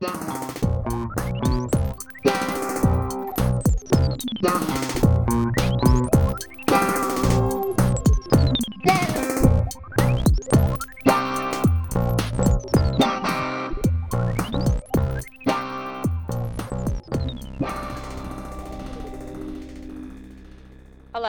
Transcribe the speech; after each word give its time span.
Olá 0.00 0.12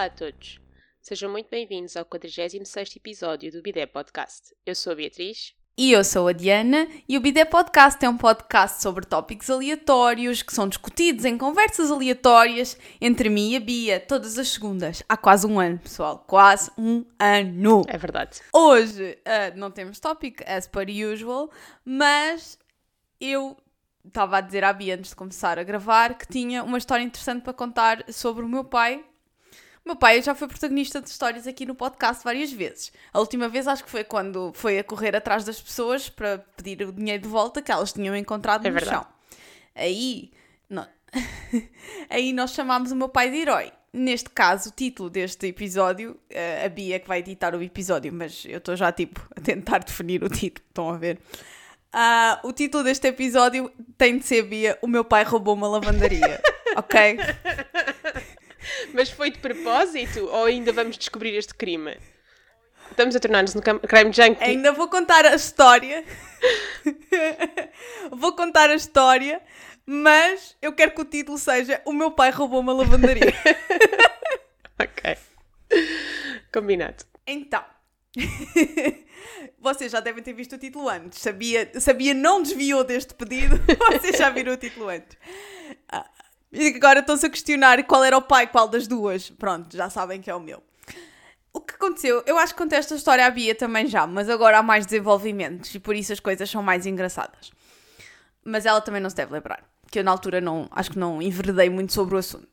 a 0.04 0.10
todos. 0.12 0.60
Sejam 1.02 1.32
muito 1.32 1.50
bem-vindos 1.50 1.98
ao 1.98 2.06
46º 2.06 2.98
episódio 2.98 3.52
do 3.52 3.64
Bidé 3.64 3.88
Podcast. 3.88 4.56
Eu 4.64 4.76
sou 4.76 4.94
a 4.94 4.96
Beatriz. 4.96 5.59
E 5.82 5.94
eu 5.94 6.04
sou 6.04 6.28
a 6.28 6.34
Diana 6.34 6.90
e 7.08 7.18
o 7.18 7.22
Bidé 7.22 7.46
Podcast 7.46 8.04
é 8.06 8.10
um 8.10 8.18
podcast 8.18 8.82
sobre 8.82 9.06
tópicos 9.06 9.50
aleatórios 9.50 10.42
que 10.42 10.54
são 10.54 10.68
discutidos 10.68 11.24
em 11.24 11.38
conversas 11.38 11.90
aleatórias 11.90 12.78
entre 13.00 13.30
mim 13.30 13.52
e 13.52 13.56
a 13.56 13.62
Bia 13.62 13.98
todas 13.98 14.38
as 14.38 14.50
segundas. 14.50 15.02
Há 15.08 15.16
quase 15.16 15.48
um 15.48 15.58
ano, 15.58 15.80
pessoal. 15.80 16.22
Quase 16.28 16.70
um 16.78 17.06
ano. 17.18 17.84
É 17.88 17.98
verdade. 17.98 18.42
Hoje 18.52 19.18
uh, 19.26 19.58
não 19.58 19.72
temos 19.72 20.02
tópico, 20.02 20.44
as 20.46 20.68
per 20.68 20.88
usual, 20.90 21.50
mas 21.86 22.60
eu 23.18 23.56
estava 24.06 24.40
a 24.40 24.42
dizer 24.42 24.66
à 24.66 24.74
Bia 24.74 24.96
antes 24.96 25.12
de 25.12 25.16
começar 25.16 25.58
a 25.58 25.64
gravar 25.64 26.16
que 26.16 26.28
tinha 26.28 26.62
uma 26.62 26.78
história 26.78 27.04
interessante 27.04 27.42
para 27.42 27.54
contar 27.54 28.04
sobre 28.12 28.44
o 28.44 28.50
meu 28.50 28.66
pai. 28.66 29.02
O 29.90 29.94
meu 29.94 29.96
pai 29.98 30.22
já 30.22 30.36
foi 30.36 30.48
protagonista 30.48 31.02
de 31.02 31.10
histórias 31.10 31.48
aqui 31.48 31.66
no 31.66 31.74
podcast 31.74 32.24
várias 32.24 32.52
vezes. 32.52 32.92
A 33.12 33.18
última 33.20 33.50
vez 33.50 33.68
acho 33.68 33.84
que 33.84 33.90
foi 33.90 34.04
quando 34.04 34.52
foi 34.54 34.78
a 34.78 34.84
correr 34.84 35.16
atrás 35.16 35.44
das 35.44 35.60
pessoas 35.60 36.08
para 36.08 36.38
pedir 36.56 36.84
o 36.88 36.92
dinheiro 36.94 37.24
de 37.24 37.28
volta 37.28 37.60
que 37.60 37.72
elas 37.72 37.92
tinham 37.92 38.16
encontrado 38.16 38.64
É 38.68 38.70
no 38.70 38.76
verdade. 38.76 38.98
chão. 38.98 39.08
Aí, 39.74 40.30
nó- 40.70 40.86
Aí 42.08 42.32
nós 42.34 42.52
chamámos 42.52 42.92
o 42.92 42.96
meu 42.96 43.10
pai 43.10 43.32
de 43.32 43.38
herói. 43.38 43.72
Neste 43.92 44.30
caso, 44.30 44.70
o 44.70 44.72
título 44.72 45.10
deste 45.10 45.48
episódio, 45.48 46.20
eh, 46.30 46.64
a 46.64 46.70
Bia 46.70 47.00
que 47.00 47.08
vai 47.08 47.18
editar 47.18 47.56
o 47.56 47.64
episódio, 47.64 48.14
mas 48.14 48.46
eu 48.48 48.60
estou 48.60 48.76
já 48.76 48.92
tipo 48.92 49.28
a 49.36 49.42
tentar 49.42 49.80
definir 49.80 50.24
o 50.24 50.30
título, 50.30 50.68
estão 50.68 50.90
a 50.92 50.98
ver? 50.98 51.18
Ah, 51.92 52.40
o 52.44 52.54
título 52.54 52.84
deste 52.84 53.08
episódio 53.08 53.72
tem 53.98 54.20
de 54.20 54.24
ser 54.28 54.44
Bia, 54.44 54.78
o 54.84 54.88
meu 54.88 55.04
pai 55.04 55.24
roubou 55.24 55.56
uma 55.56 55.68
lavandaria, 55.68 56.40
ok? 56.78 57.18
Mas 58.94 59.10
foi 59.10 59.32
de 59.32 59.40
propósito 59.40 60.26
ou 60.26 60.46
ainda 60.46 60.72
vamos 60.72 60.98
descobrir 60.98 61.36
este 61.36 61.54
crime? 61.54 61.98
Estamos 62.90 63.16
a 63.16 63.20
tornar-nos 63.20 63.54
no 63.54 63.62
crime 63.62 64.12
junkie. 64.12 64.44
Ainda 64.44 64.72
vou 64.72 64.88
contar 64.88 65.26
a 65.26 65.36
história. 65.36 66.04
vou 68.12 68.36
contar 68.36 68.70
a 68.70 68.76
história, 68.76 69.42
mas 69.86 70.56
eu 70.62 70.74
quero 70.74 70.92
que 70.92 71.02
o 71.02 71.06
título 71.06 71.38
seja 71.38 71.82
O 71.86 71.94
meu 71.94 72.12
pai 72.12 72.32
roubou 72.32 72.60
uma 72.60 72.74
lavandaria. 72.74 73.34
Ok. 74.82 75.18
Combinado. 76.54 77.04
Então, 77.28 77.62
vocês 79.60 79.92
já 79.92 80.00
devem 80.00 80.24
ter 80.24 80.32
visto 80.32 80.54
o 80.54 80.58
título 80.58 80.88
antes. 80.88 81.20
Sabia, 81.20 81.70
sabia 81.82 82.14
não 82.14 82.42
desviou 82.42 82.86
deste 82.86 83.14
pedido, 83.14 83.60
vocês 83.92 84.18
já 84.18 84.30
viram 84.30 84.54
o 84.54 84.58
título 84.58 84.88
antes. 84.88 85.18
Ah, 85.90 86.10
e 86.52 86.68
agora 86.76 87.00
estão-se 87.00 87.26
a 87.26 87.30
questionar 87.30 87.84
qual 87.84 88.04
era 88.04 88.18
o 88.18 88.22
pai, 88.22 88.48
qual 88.48 88.68
das 88.68 88.88
duas. 88.88 89.30
Pronto, 89.30 89.76
já 89.76 89.90
sabem 89.90 90.22
que 90.22 90.30
é 90.30 90.36
o 90.36 90.40
meu. 90.40 90.64
O 91.52 91.62
que 91.62 91.76
aconteceu? 91.76 92.24
Eu 92.26 92.38
acho 92.38 92.54
que 92.54 92.62
contei 92.62 92.78
esta 92.78 92.96
história 92.96 93.26
à 93.26 93.30
Bia 93.30 93.56
também 93.56 93.88
já, 93.88 94.06
mas 94.06 94.30
agora 94.30 94.60
há 94.60 94.64
mais 94.64 94.86
desenvolvimentos 94.86 95.74
e 95.74 95.80
por 95.80 95.96
isso 95.96 96.14
as 96.14 96.20
coisas 96.20 96.50
são 96.50 96.62
mais 96.62 96.86
engraçadas. 96.86 97.52
Mas 98.44 98.66
ela 98.66 98.82
também 98.82 99.02
não 99.02 99.10
se 99.10 99.16
deve 99.16 99.34
lembrar, 99.34 99.64
que 99.92 100.00
eu 100.00 100.04
na 100.04 100.12
altura 100.12 100.40
não, 100.40 100.68
acho 100.72 100.92
que 100.92 101.00
não 101.00 101.22
enveredei 101.22 101.70
muito 101.70 101.94
sobre 101.94 102.16
o 102.16 102.18
assunto. 102.18 102.48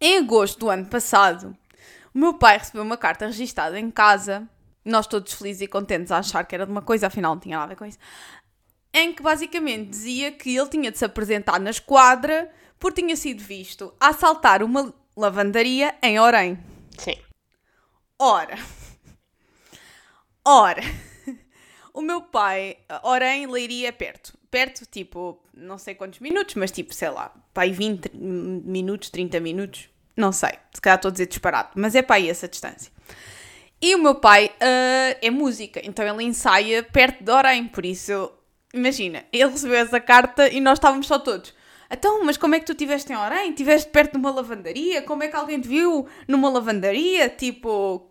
Em 0.00 0.18
agosto 0.18 0.60
do 0.60 0.70
ano 0.70 0.86
passado, 0.86 1.56
o 2.14 2.18
meu 2.18 2.34
pai 2.34 2.58
recebeu 2.58 2.82
uma 2.82 2.96
carta 2.96 3.26
registada 3.26 3.78
em 3.78 3.90
casa, 3.90 4.48
nós 4.84 5.06
todos 5.06 5.32
felizes 5.32 5.62
e 5.62 5.66
contentes 5.66 6.12
a 6.12 6.18
achar 6.18 6.44
que 6.44 6.54
era 6.54 6.64
de 6.64 6.70
uma 6.70 6.82
coisa, 6.82 7.06
afinal 7.06 7.34
não 7.34 7.40
tinha 7.40 7.56
nada 7.56 7.64
a 7.64 7.74
ver 7.74 7.76
com 7.76 7.84
isso, 7.84 7.98
em 8.92 9.12
que 9.12 9.22
basicamente 9.22 9.90
dizia 9.90 10.30
que 10.30 10.56
ele 10.56 10.68
tinha 10.68 10.90
de 10.90 10.98
se 10.98 11.04
apresentar 11.04 11.58
na 11.58 11.70
esquadra 11.70 12.50
porque 12.78 13.02
tinha 13.02 13.16
sido 13.16 13.42
visto 13.42 13.92
a 14.00 14.08
assaltar 14.08 14.62
uma 14.62 14.94
lavandaria 15.16 15.94
em 16.02 16.18
Orem. 16.18 16.58
Sim. 16.96 17.16
Ora, 18.18 18.58
ora, 20.44 20.82
o 21.94 22.00
meu 22.00 22.22
pai, 22.22 22.76
Orem, 23.02 23.46
Leiria 23.46 23.92
perto. 23.92 24.36
Perto, 24.50 24.86
tipo, 24.86 25.42
não 25.52 25.76
sei 25.76 25.94
quantos 25.94 26.20
minutos, 26.20 26.54
mas 26.54 26.70
tipo, 26.70 26.94
sei 26.94 27.10
lá, 27.10 27.32
pai 27.52 27.70
20 27.70 28.10
minutos, 28.14 29.10
30 29.10 29.40
minutos, 29.40 29.90
não 30.16 30.32
sei, 30.32 30.52
se 30.72 30.80
calhar 30.80 30.96
estou 30.96 31.10
a 31.10 31.12
dizer 31.12 31.26
disparado, 31.26 31.70
mas 31.74 31.94
é 31.94 32.00
para 32.00 32.16
aí 32.16 32.30
essa 32.30 32.48
distância. 32.48 32.90
E 33.80 33.94
o 33.94 34.02
meu 34.02 34.14
pai 34.14 34.50
ah, 34.60 35.16
é 35.20 35.30
música, 35.30 35.80
então 35.84 36.04
ele 36.04 36.24
ensaia 36.24 36.82
perto 36.82 37.22
de 37.22 37.30
Orem, 37.30 37.68
por 37.68 37.84
isso, 37.84 38.32
imagina, 38.72 39.24
ele 39.32 39.50
recebeu 39.50 39.76
essa 39.76 40.00
carta 40.00 40.48
e 40.48 40.60
nós 40.60 40.78
estávamos 40.78 41.06
só 41.06 41.18
todos. 41.18 41.52
Então, 41.90 42.24
mas 42.24 42.36
como 42.36 42.54
é 42.54 42.60
que 42.60 42.66
tu 42.66 42.72
estiveste 42.72 43.12
em 43.12 43.16
Orem? 43.16 43.50
Estiveste 43.50 43.90
perto 43.90 44.12
de 44.12 44.18
uma 44.18 44.30
lavandaria? 44.30 45.02
Como 45.02 45.22
é 45.22 45.28
que 45.28 45.36
alguém 45.36 45.60
te 45.60 45.68
viu 45.68 46.06
numa 46.26 46.50
lavandaria? 46.50 47.28
Tipo, 47.30 48.10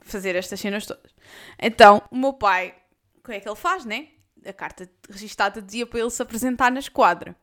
fazer 0.00 0.34
estas 0.34 0.60
cenas 0.60 0.84
todas. 0.86 1.14
Então, 1.58 2.02
o 2.10 2.16
meu 2.16 2.32
pai, 2.32 2.74
o 3.18 3.22
que 3.22 3.32
é 3.32 3.40
que 3.40 3.48
ele 3.48 3.56
faz, 3.56 3.84
né? 3.84 4.08
A 4.44 4.52
carta 4.52 4.88
registada 5.08 5.62
dizia 5.62 5.86
para 5.86 6.00
ele 6.00 6.10
se 6.10 6.22
apresentar 6.22 6.70
na 6.70 6.80
esquadra. 6.80 7.36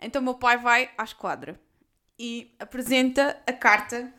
Então, 0.00 0.22
o 0.22 0.24
meu 0.24 0.34
pai 0.34 0.58
vai 0.58 0.90
à 0.96 1.04
esquadra 1.04 1.58
e 2.18 2.54
apresenta 2.58 3.36
a 3.46 3.52
carta 3.52 4.12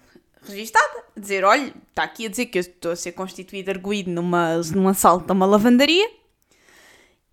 registada, 0.44 1.03
dizer, 1.18 1.44
olha, 1.44 1.74
está 1.90 2.03
aqui 2.03 2.25
a 2.25 2.30
dizer 2.30 2.47
que 2.47 2.57
eu 2.57 2.62
estou 2.62 2.92
a 2.92 2.96
ser 2.96 3.13
constituído 3.13 3.72
arguído 3.72 4.12
numa, 4.12 4.57
num 4.74 4.88
assalto 4.88 5.31
a 5.31 5.34
uma 5.34 5.46
lavandaria. 5.46 6.09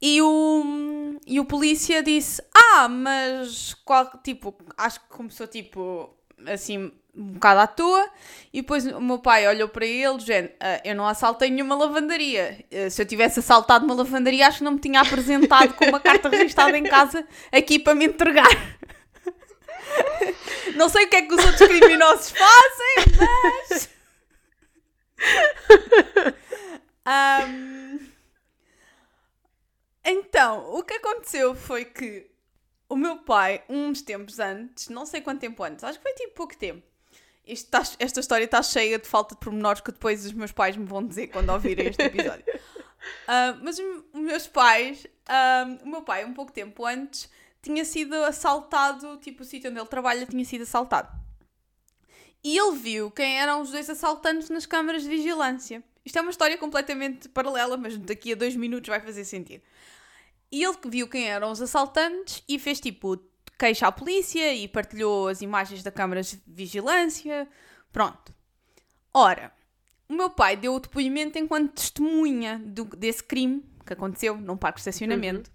E 0.02 0.20
o, 0.20 1.16
e 1.24 1.38
o 1.38 1.44
polícia 1.44 2.02
disse, 2.02 2.42
ah, 2.52 2.88
mas 2.88 3.72
qual, 3.84 4.10
tipo, 4.22 4.52
acho 4.76 4.98
que 5.00 5.06
começou 5.06 5.46
tipo, 5.46 6.12
assim, 6.44 6.90
um 7.14 7.34
bocado 7.34 7.60
à 7.60 7.66
toa. 7.68 8.10
E 8.52 8.62
depois 8.62 8.84
o 8.86 9.00
meu 9.00 9.20
pai 9.20 9.46
olhou 9.46 9.68
para 9.68 9.86
ele, 9.86 10.16
dizendo, 10.18 10.50
"Ah, 10.58 10.80
eu 10.84 10.96
não 10.96 11.06
assaltei 11.06 11.48
nenhuma 11.50 11.76
lavandaria. 11.76 12.64
Ah, 12.72 12.91
Se 12.91 13.00
eu 13.02 13.06
tivesse 13.06 13.38
assaltado 13.38 13.84
uma 13.84 13.94
lavandaria, 13.94 14.48
acho 14.48 14.58
que 14.58 14.64
não 14.64 14.72
me 14.72 14.80
tinha 14.80 15.00
apresentado 15.00 15.74
com 15.74 15.84
uma 15.84 16.00
carta 16.00 16.28
registada 16.28 16.76
em 16.76 16.82
casa 16.84 17.24
aqui 17.52 17.78
para 17.78 17.94
me 17.94 18.06
entregar. 18.06 18.48
Não 20.74 20.88
sei 20.88 21.04
o 21.04 21.08
que 21.10 21.16
é 21.16 21.22
que 21.22 21.34
os 21.34 21.44
outros 21.44 21.68
criminosos 21.68 22.30
fazem, 22.30 23.18
mas. 23.68 23.88
Ahm, 27.04 27.98
Então, 30.04 30.74
o 30.74 30.82
que 30.82 30.94
aconteceu 30.94 31.54
foi 31.54 31.84
que 31.84 32.30
o 32.88 32.96
meu 32.96 33.18
pai, 33.18 33.62
uns 33.68 34.02
tempos 34.02 34.38
antes, 34.38 34.88
não 34.88 35.06
sei 35.06 35.20
quanto 35.20 35.40
tempo 35.40 35.62
antes, 35.62 35.84
acho 35.84 35.98
que 35.98 36.02
foi 36.02 36.14
tipo 36.14 36.34
pouco 36.34 36.56
tempo. 36.56 36.82
Tá- 37.70 37.82
esta 37.98 38.20
história 38.20 38.44
está 38.44 38.62
cheia 38.62 38.98
de 38.98 39.08
falta 39.08 39.34
de 39.34 39.41
pormenores 39.41 39.80
que 39.80 39.91
depois 39.92 40.24
os 40.24 40.32
meus 40.32 40.52
pais 40.52 40.76
me 40.76 40.84
vão 40.84 41.04
dizer 41.04 41.28
quando 41.28 41.50
ouvirem 41.50 41.88
este 41.88 42.02
episódio. 42.02 42.44
Ah, 43.26 43.58
mas 43.60 43.80
os 43.80 44.20
meus 44.20 44.46
pais, 44.46 45.04
ah, 45.26 45.64
o 45.82 45.88
meu 45.88 46.02
pai, 46.02 46.24
um 46.24 46.32
pouco 46.32 46.52
tempo 46.52 46.86
antes, 46.86 47.28
tinha 47.60 47.84
sido 47.84 48.14
assaltado, 48.14 49.16
tipo 49.16 49.42
o 49.42 49.44
sítio 49.44 49.70
onde 49.70 49.80
ele 49.80 49.88
trabalha 49.88 50.24
tinha 50.24 50.44
sido 50.44 50.62
assaltado. 50.62 51.08
E 52.44 52.56
ele 52.56 52.76
viu 52.76 53.10
quem 53.10 53.41
eram 53.41 53.60
os 53.60 53.72
dois 53.72 53.91
assaltantes 53.91 54.48
nas 54.50 54.66
câmaras 54.66 55.02
de 55.02 55.08
vigilância. 55.08 55.82
Isto 56.04 56.18
é 56.18 56.22
uma 56.22 56.30
história 56.30 56.58
completamente 56.58 57.28
paralela, 57.28 57.76
mas 57.76 57.96
daqui 57.98 58.32
a 58.32 58.36
dois 58.36 58.56
minutos 58.56 58.88
vai 58.88 59.00
fazer 59.00 59.24
sentido. 59.24 59.62
E 60.50 60.62
ele 60.62 60.77
viu 60.86 61.09
quem 61.09 61.28
eram 61.30 61.50
os 61.50 61.62
assaltantes 61.62 62.42
e 62.48 62.59
fez 62.59 62.80
tipo 62.80 63.16
queixa 63.59 63.86
à 63.86 63.92
polícia 63.92 64.53
e 64.53 64.66
partilhou 64.66 65.28
as 65.28 65.41
imagens 65.41 65.82
da 65.82 65.91
câmara 65.91 66.21
de 66.22 66.41
vigilância. 66.47 67.48
Pronto. 67.92 68.34
Ora, 69.15 69.53
o 70.09 70.15
meu 70.15 70.28
pai 70.30 70.56
deu 70.56 70.74
o 70.74 70.80
depoimento 70.80 71.38
enquanto 71.38 71.74
testemunha 71.74 72.59
do- 72.65 72.84
desse 72.97 73.22
crime 73.22 73.65
que 73.86 73.92
aconteceu 73.92 74.36
num 74.36 74.56
parque 74.56 74.77
de 74.77 74.80
estacionamento, 74.88 75.50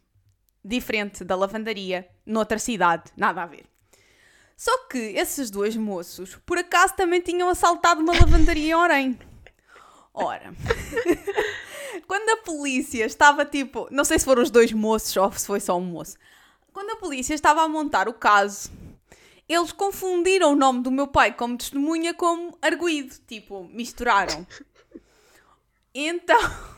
diferente 0.63 1.23
da 1.23 1.35
lavandaria, 1.35 2.07
noutra 2.25 2.57
cidade, 2.57 3.11
nada 3.15 3.43
a 3.43 3.45
ver. 3.45 3.65
Só 4.55 4.85
que 4.87 4.97
esses 4.97 5.51
dois 5.51 5.75
moços, 5.77 6.35
por 6.45 6.57
acaso, 6.57 6.95
também 6.95 7.21
tinham 7.21 7.47
assaltado 7.49 8.01
uma 8.01 8.13
lavandaria 8.13 8.71
em 8.71 8.73
Orem. 8.73 9.19
Ora, 10.17 10.53
quando 12.07 12.29
a 12.29 12.37
polícia 12.37 13.05
estava 13.05 13.45
tipo, 13.45 13.87
não 13.91 14.03
sei 14.03 14.17
se 14.17 14.25
foram 14.25 14.41
os 14.41 14.49
dois 14.49 14.71
moços 14.71 15.15
ou 15.15 15.31
se 15.31 15.45
foi 15.45 15.59
só 15.59 15.77
um 15.77 15.85
moço, 15.85 16.17
quando 16.73 16.91
a 16.91 16.95
polícia 16.95 17.33
estava 17.33 17.61
a 17.61 17.67
montar 17.67 18.07
o 18.09 18.13
caso, 18.13 18.71
eles 19.47 19.71
confundiram 19.71 20.51
o 20.51 20.55
nome 20.55 20.81
do 20.81 20.91
meu 20.91 21.07
pai 21.07 21.33
como 21.33 21.57
testemunha 21.57 22.13
como 22.13 22.57
arguído, 22.61 23.15
tipo, 23.27 23.63
misturaram. 23.71 24.45
Então, 25.93 26.39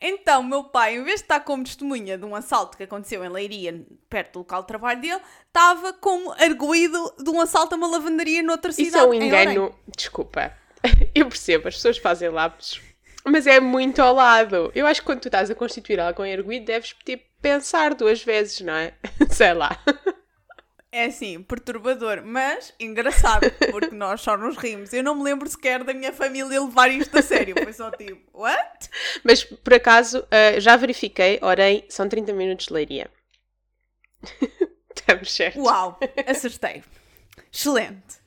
Então, 0.00 0.44
meu 0.44 0.62
pai, 0.62 0.96
em 0.96 1.02
vez 1.02 1.16
de 1.16 1.22
estar 1.22 1.40
como 1.40 1.64
testemunha 1.64 2.16
de 2.16 2.24
um 2.24 2.34
assalto 2.34 2.76
que 2.76 2.84
aconteceu 2.84 3.24
em 3.24 3.28
Leiria, 3.28 3.84
perto 4.08 4.34
do 4.34 4.38
local 4.40 4.62
de 4.62 4.68
trabalho 4.68 5.00
dele, 5.00 5.20
estava 5.46 5.92
como 5.92 6.30
arguído 6.32 7.14
de 7.18 7.28
um 7.30 7.40
assalto 7.40 7.74
a 7.74 7.78
uma 7.78 7.88
lavandaria 7.88 8.42
noutra 8.42 8.70
cidade. 8.70 8.88
Isso 8.88 8.98
é 8.98 9.04
um 9.04 9.14
engano. 9.14 9.74
Desculpa. 9.96 10.56
Eu 11.14 11.28
percebo, 11.28 11.68
as 11.68 11.74
pessoas 11.74 11.98
fazem 11.98 12.28
lápis. 12.28 12.80
Mas 13.24 13.46
é 13.46 13.60
muito 13.60 14.00
ao 14.00 14.14
lado. 14.14 14.72
Eu 14.74 14.86
acho 14.86 15.00
que 15.00 15.06
quando 15.06 15.20
tu 15.20 15.28
estás 15.28 15.50
a 15.50 15.54
constituir 15.54 16.00
algo 16.00 16.24
em 16.24 16.32
arguido, 16.32 16.66
deves 16.66 16.94
tipo, 17.04 17.24
pensar 17.42 17.94
duas 17.94 18.22
vezes, 18.22 18.60
não 18.60 18.72
é? 18.72 18.94
Sei 19.30 19.52
lá. 19.52 19.78
É 20.90 21.04
assim, 21.04 21.42
perturbador, 21.42 22.22
mas 22.24 22.72
engraçado, 22.80 23.50
porque 23.70 23.94
nós 23.94 24.22
só 24.22 24.38
nos 24.38 24.56
rimos. 24.56 24.92
Eu 24.92 25.02
não 25.02 25.14
me 25.14 25.22
lembro 25.22 25.48
sequer 25.48 25.84
da 25.84 25.92
minha 25.92 26.12
família 26.12 26.60
levar 26.60 26.90
isto 26.90 27.18
a 27.18 27.22
sério. 27.22 27.54
Foi 27.62 27.72
só 27.74 27.90
tipo, 27.90 28.18
what? 28.32 28.88
Mas 29.22 29.44
por 29.44 29.74
acaso, 29.74 30.26
ah, 30.30 30.58
já 30.58 30.76
verifiquei, 30.76 31.38
orei, 31.42 31.84
são 31.90 32.08
30 32.08 32.32
minutos 32.32 32.66
de 32.66 32.72
leiria. 32.72 33.10
Estamos 34.96 35.30
certos. 35.30 35.62
Uau, 35.62 35.98
acertei. 36.26 36.82
Excelente. 37.52 38.17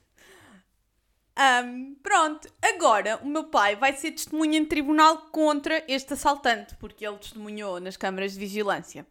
Ahm, 1.34 1.94
pronto, 2.02 2.46
agora 2.60 3.18
o 3.22 3.26
meu 3.26 3.44
pai 3.44 3.74
vai 3.74 3.94
ser 3.94 4.10
testemunha 4.12 4.58
em 4.58 4.64
tribunal 4.64 5.16
contra 5.32 5.82
este 5.88 6.12
assaltante, 6.12 6.74
porque 6.76 7.06
ele 7.06 7.16
testemunhou 7.16 7.80
nas 7.80 7.96
câmaras 7.96 8.32
de 8.34 8.38
vigilância. 8.38 9.06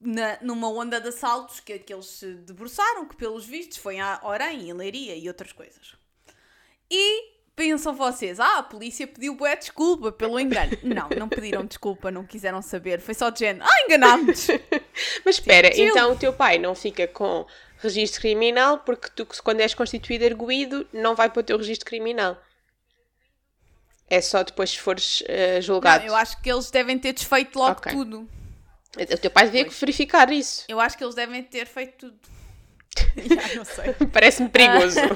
Na- 0.00 0.38
numa 0.40 0.68
onda 0.68 1.00
de 1.00 1.08
assaltos 1.08 1.58
que, 1.58 1.76
que 1.80 1.92
eles 1.92 2.06
se 2.06 2.34
debruçaram, 2.34 3.04
que 3.06 3.16
pelos 3.16 3.44
vistos 3.44 3.78
foi 3.78 3.98
a 3.98 4.20
Orem, 4.22 4.68
em 4.68 4.72
Leiria 4.72 5.16
e 5.16 5.26
outras 5.26 5.52
coisas. 5.52 5.96
E 6.88 7.36
pensam 7.56 7.92
vocês, 7.96 8.38
ah, 8.38 8.58
a 8.58 8.62
polícia 8.62 9.04
pediu 9.08 9.34
bué 9.34 9.56
desculpa 9.56 10.12
pelo 10.12 10.38
engano. 10.38 10.70
Não, 10.84 11.08
não 11.18 11.28
pediram 11.28 11.66
desculpa, 11.66 12.12
não 12.12 12.24
quiseram 12.24 12.62
saber. 12.62 13.00
Foi 13.00 13.12
só 13.14 13.28
de 13.30 13.40
género, 13.40 13.64
ah, 13.68 13.84
enganámos 13.86 14.46
Mas 15.26 15.34
espera, 15.34 15.68
então 15.74 16.12
o 16.12 16.16
teu 16.16 16.32
pai 16.32 16.58
não 16.58 16.76
fica 16.76 17.08
com 17.08 17.44
registro 17.78 18.20
criminal 18.20 18.78
porque 18.78 19.08
tu, 19.10 19.26
quando 19.42 19.60
és 19.60 19.74
constituído 19.74 20.24
arguído, 20.24 20.86
não 20.92 21.14
vai 21.14 21.30
para 21.30 21.40
o 21.40 21.42
teu 21.44 21.56
registro 21.56 21.86
criminal. 21.86 22.36
É 24.10 24.20
só 24.20 24.42
depois 24.42 24.70
se 24.70 24.78
fores 24.78 25.22
eh, 25.26 25.60
julgado. 25.60 26.04
Não, 26.04 26.12
eu 26.12 26.16
acho 26.16 26.40
que 26.40 26.50
eles 26.50 26.70
devem 26.70 26.98
ter 26.98 27.12
desfeito 27.12 27.58
logo 27.58 27.72
Ok. 27.80 27.92
tudo. 27.92 28.28
O 28.96 29.18
teu 29.18 29.30
pai 29.30 29.44
devia 29.44 29.64
Pois. 29.66 29.78
verificar 29.78 30.30
isso. 30.32 30.64
Eu 30.68 30.80
acho 30.80 30.96
que 30.96 31.04
eles 31.04 31.14
devem 31.14 31.42
ter 31.42 31.66
feito 31.66 32.06
tudo. 32.10 32.18
Já 33.16 33.54
não 33.54 33.64
sei. 33.64 33.92
Parece-me 34.12 34.48
perigoso. 34.48 34.98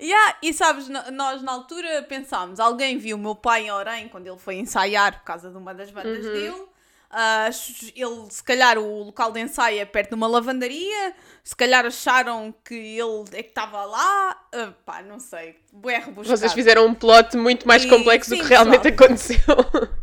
Yeah, 0.00 0.38
e 0.42 0.54
sabes, 0.54 0.88
nós 0.88 1.42
na 1.42 1.52
altura 1.52 2.02
pensámos, 2.04 2.58
alguém 2.58 2.96
viu 2.96 3.16
o 3.16 3.20
meu 3.20 3.34
pai 3.34 3.66
em 3.66 3.70
Orem 3.70 4.08
quando 4.08 4.26
ele 4.26 4.38
foi 4.38 4.54
ensaiar 4.56 5.18
por 5.18 5.24
causa 5.24 5.50
de 5.50 5.56
uma 5.58 5.74
das 5.74 5.90
bandas 5.90 6.24
Uhum. 6.24 6.32
dele. 6.32 6.64
Ach- 7.12 7.92
ele, 7.96 8.30
se 8.30 8.42
calhar, 8.42 8.78
o 8.78 9.02
local 9.04 9.32
de 9.32 9.40
ensaio 9.40 9.80
é 9.80 9.84
perto 9.84 10.10
de 10.10 10.14
uma 10.14 10.28
lavandaria. 10.28 11.14
Se 11.42 11.56
calhar 11.56 11.84
acharam 11.84 12.54
que 12.64 12.74
ele 12.74 13.24
é 13.32 13.42
que 13.42 13.48
estava 13.48 13.84
lá. 13.84 14.40
Ah, 14.54 14.72
pá, 14.86 15.02
não 15.02 15.18
sei. 15.18 15.58
Bué 15.72 15.98
rebuscado. 15.98 16.38
Vocês 16.38 16.52
fizeram 16.52 16.86
um 16.86 16.94
plot 16.94 17.36
muito 17.36 17.66
mais 17.66 17.84
E- 17.84 17.88
complexo 17.88 18.30
do 18.30 18.36
sim, 18.36 18.42
que 18.42 18.48
realmente 18.48 18.82
pessoal. 18.92 19.08
aconteceu. 19.08 19.38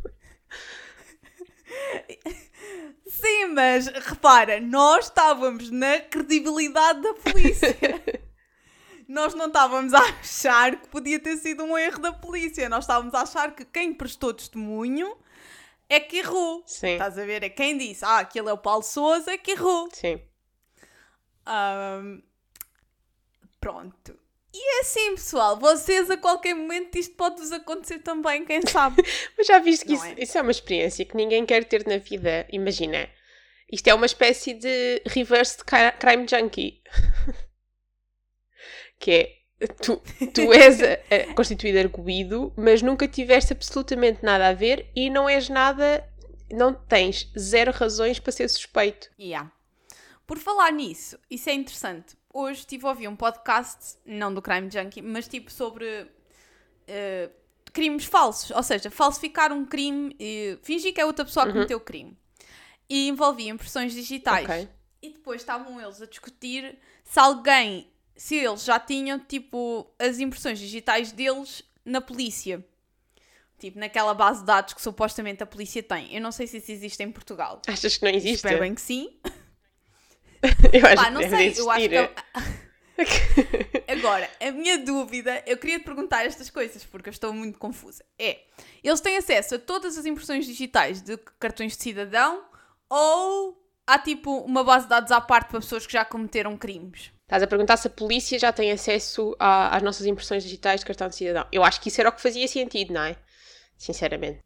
Sim, 3.08 3.48
mas 3.54 3.88
repara, 3.88 4.60
nós 4.60 5.06
estávamos 5.06 5.72
na 5.72 6.00
credibilidade 6.00 7.02
da 7.02 7.14
polícia. 7.16 7.76
nós 9.08 9.34
não 9.34 9.48
estávamos 9.48 9.94
a 9.94 10.00
achar 10.02 10.76
que 10.76 10.88
podia 10.90 11.20
ter 11.20 11.38
sido 11.38 11.64
um 11.64 11.78
erro 11.78 12.00
da 12.00 12.12
polícia. 12.12 12.68
Nós 12.70 12.84
estávamos 12.84 13.14
a 13.16 13.22
achar 13.22 13.56
que 13.56 13.66
quem 13.66 13.94
prestou 13.94 14.34
testemunho 14.34 15.16
é 15.90 16.00
que 16.00 16.18
errou. 16.18 16.64
Sim. 16.66 16.94
Estás 16.94 17.18
a 17.18 17.26
ver? 17.26 17.44
É 17.44 17.50
quem 17.50 17.78
disse, 17.78 18.04
ah, 18.04 18.20
aquele 18.20 18.50
é 18.50 18.54
o 18.54 18.58
Paulo 18.58 18.84
Souza, 18.84 19.32
é 19.32 19.38
que 19.38 19.52
errou. 19.52 19.90
Sim. 19.94 20.22
Ahm, 21.46 22.22
pronto. 23.60 24.20
E 24.54 24.78
é 24.78 24.82
assim, 24.82 25.16
pessoal, 25.16 25.58
vocês 25.58 26.10
a 26.10 26.18
qualquer 26.18 26.56
momento 26.56 26.98
isto 26.98 27.16
pode-vos 27.16 27.52
acontecer 27.52 28.00
também, 28.00 28.44
quem 28.44 28.62
sabe? 28.66 29.04
Mas 29.38 29.46
já 29.46 29.60
viste 29.60 29.86
que 29.86 29.94
isso 29.94 30.06
é? 30.06 30.16
isso 30.18 30.38
é 30.38 30.42
uma 30.42 30.52
experiência 30.52 31.06
que 31.06 31.16
ninguém 31.16 31.46
quer 31.46 31.64
ter 31.66 31.86
na 31.86 31.98
vida. 31.98 32.48
Imagina. 32.52 33.10
Isto 33.72 33.90
é 33.90 33.94
uma 33.94 34.06
espécie 34.06 34.54
de 34.54 35.02
reverse 35.06 35.58
crime 36.00 36.26
junkie. 36.28 36.82
que 39.00 39.12
é, 39.12 39.37
tu, 39.82 40.02
tu 40.34 40.54
és 40.54 40.82
a, 40.82 40.94
a, 40.94 41.34
constituído 41.34 41.80
arguído, 41.80 42.54
mas 42.56 42.82
nunca 42.82 43.08
tiveste 43.08 43.54
absolutamente 43.54 44.24
nada 44.24 44.48
a 44.48 44.54
ver 44.54 44.90
e 44.96 45.10
não 45.10 45.28
és 45.28 45.50
nada, 45.50 46.08
não 46.52 46.74
tens 46.74 47.32
zero 47.38 47.72
razões 47.72 48.20
para 48.20 48.32
ser 48.32 48.48
suspeito. 48.50 49.10
Yeah. 49.20 49.52
Por 50.26 50.38
falar 50.38 50.72
nisso, 50.72 51.18
isso 51.30 51.50
é 51.50 51.54
interessante. 51.54 52.16
Hoje 52.34 52.60
estive 52.60 52.86
a 52.86 52.90
ouvir 52.90 53.08
um 53.08 53.16
podcast, 53.16 53.98
não 54.06 54.34
do 54.34 54.42
Crime 54.42 54.70
Junkie, 54.70 55.02
mas 55.02 55.28
tipo 55.28 55.52
sobre 55.52 56.08
eh, 56.88 57.30
crimes 57.78 58.06
falsos. 58.06 58.52
Ou 58.52 58.64
seja, 58.64 58.90
falsificar 58.90 59.54
um 59.54 59.66
crime, 59.66 60.16
e 60.20 60.58
fingir 60.64 60.94
que 60.94 61.02
é 61.02 61.06
outra 61.06 61.24
pessoa 61.24 61.46
que 61.46 61.54
cometeu 61.54 61.78
o 61.78 61.82
crime. 61.82 62.18
E 62.90 63.08
envolvia 63.08 63.52
impressões 63.52 63.94
digitais. 63.94 64.46
Ok. 64.46 64.70
E 65.02 65.10
depois 65.12 65.42
estavam 65.42 65.80
eles 65.80 66.02
a 66.02 66.06
discutir 66.06 66.78
se 67.04 67.20
alguém, 67.20 67.88
se 68.18 68.36
eles 68.36 68.66
já 68.66 68.80
tinham 68.80 69.20
tipo 69.20 69.90
as 70.00 70.20
impressões 70.20 70.60
digitais 70.60 71.12
deles 71.12 71.64
na 71.86 72.02
polícia. 72.02 72.66
Tipo, 73.60 73.80
naquela 73.80 74.14
base 74.14 74.42
de 74.42 74.46
dados 74.46 74.74
que 74.74 74.82
supostamente 74.82 75.42
a 75.42 75.46
polícia 75.46 75.82
tem. 75.82 76.14
Eu 76.14 76.22
não 76.22 76.32
sei 76.32 76.46
se 76.46 76.58
isso 76.58 76.72
existe 76.72 77.02
em 77.02 77.12
Portugal. 77.12 77.62
Achas 77.68 77.98
que 77.98 78.04
não 78.04 78.12
existe? 78.12 78.36
Espero 78.36 78.60
bem 78.60 78.76
que 78.76 78.82
sim. 78.82 79.18
Eu 80.72 80.86
acho 80.86 80.96
Pá, 80.96 81.06
que 81.06 81.12
não 81.12 81.22
deve 81.22 81.36
sei, 81.36 81.46
existir. 81.48 81.62
eu 81.62 81.72
acho 81.72 81.90
que. 81.90 82.22
Agora, 83.92 84.30
a 84.40 84.52
minha 84.52 84.78
dúvida, 84.78 85.44
eu 85.46 85.58
queria 85.58 85.80
te 85.80 85.86
perguntar 85.86 86.26
estas 86.26 86.50
coisas 86.50 86.84
porque 86.84 87.10
eu 87.10 87.12
estou 87.12 87.34
muito 87.34 87.58
confusa. 87.58 88.04
É, 88.20 88.42
eles 88.84 89.02
têm 89.02 89.18
acesso 89.18 89.56
a 89.56 89.60
todas 89.60 89.98
as 89.98 90.06
impressões 90.06 90.46
digitais 90.46 91.02
de 91.02 91.18
cartões 91.40 91.76
de 91.76 91.82
cidadão 91.84 92.44
ou 92.90 93.60
há 93.86 93.98
tipo 93.98 94.32
uma 94.40 94.64
base 94.64 94.86
de 94.86 94.90
dados 94.90 95.12
à 95.12 95.20
parte 95.20 95.50
para 95.50 95.60
pessoas 95.60 95.86
que 95.88 95.94
já 95.94 96.06
cometeram 96.06 96.56
crimes? 96.58 97.12
Estás 97.28 97.44
a 97.44 97.48
perguntar 97.48 97.76
se 97.76 97.88
a 97.88 97.92
polícia 97.92 98.40
já 98.40 98.54
tem 98.54 98.72
acesso 98.72 99.36
a- 99.38 99.76
às 99.76 99.84
nossas 99.84 100.06
impressões 100.06 100.44
digitais 100.44 100.80
de 100.80 100.86
cartão 100.86 101.10
de 101.10 101.16
cidadão. 101.16 101.46
Eu 101.52 101.62
acho 101.62 101.82
que 101.82 101.90
isso 101.90 102.00
era 102.00 102.10
o 102.10 102.14
que 102.14 102.22
fazia 102.22 102.48
sentido, 102.48 102.94
não 102.94 103.02
é? 103.04 103.18
Sinceramente. 103.78 104.40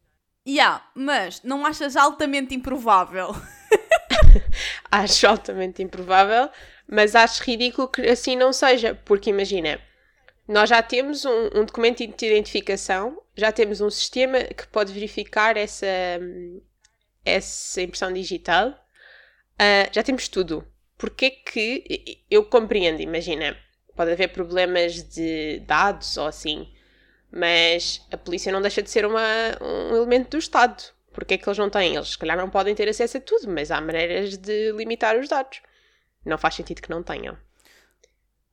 Yeah, 0.47 0.83
mas 0.95 1.43
não 1.43 1.63
achas 1.63 1.95
altamente 1.95 2.55
improvável? 2.55 3.29
Acho 4.91 5.27
altamente 5.27 5.81
improvável, 5.83 6.49
mas 6.87 7.15
acho 7.15 7.43
ridículo 7.43 7.87
que 7.87 8.01
assim 8.01 8.35
não 8.35 8.51
seja, 8.51 8.93
porque 9.05 9.29
imagina, 9.29 9.79
nós 10.47 10.69
já 10.69 10.81
temos 10.83 11.23
um, 11.23 11.45
um 11.55 11.65
documento 11.65 11.99
de 11.99 12.25
identificação, 12.25 13.21
já 13.37 13.51
temos 13.51 13.79
um 13.81 13.89
sistema 13.89 14.39
que 14.43 14.67
pode 14.67 14.91
verificar 14.91 15.55
essa, 15.55 15.85
hum, 16.21 16.61
essa 17.23 17.81
impressão 17.81 18.11
digital, 18.11 18.73
ah, 19.57 19.89
já 19.93 20.03
temos 20.03 20.27
tudo. 20.27 20.65
Porquê 21.01 21.31
que 21.31 22.23
eu 22.29 22.45
compreendo, 22.45 23.01
imagina, 23.01 23.57
pode 23.95 24.11
haver 24.11 24.27
problemas 24.31 25.01
de 25.01 25.59
dados 25.61 26.15
ou 26.15 26.27
assim, 26.27 26.71
mas 27.31 28.05
a 28.11 28.17
polícia 28.17 28.51
não 28.51 28.61
deixa 28.61 28.83
de 28.83 28.89
ser 28.91 29.03
uma, 29.07 29.19
um 29.59 29.95
elemento 29.95 30.29
do 30.29 30.37
Estado. 30.37 30.83
Porquê 31.11 31.33
é 31.33 31.37
que 31.39 31.49
eles 31.49 31.57
não 31.57 31.71
têm? 31.71 31.95
Eles, 31.95 32.09
se 32.09 32.17
calhar, 32.19 32.37
não 32.37 32.51
podem 32.51 32.75
ter 32.75 32.87
acesso 32.87 33.17
a 33.17 33.19
tudo, 33.19 33.49
mas 33.49 33.71
há 33.71 33.81
maneiras 33.81 34.37
de 34.37 34.71
limitar 34.73 35.17
os 35.17 35.27
dados. 35.27 35.59
Não 36.23 36.37
faz 36.37 36.53
sentido 36.53 36.83
que 36.83 36.89
não 36.91 37.01
tenham. 37.01 37.35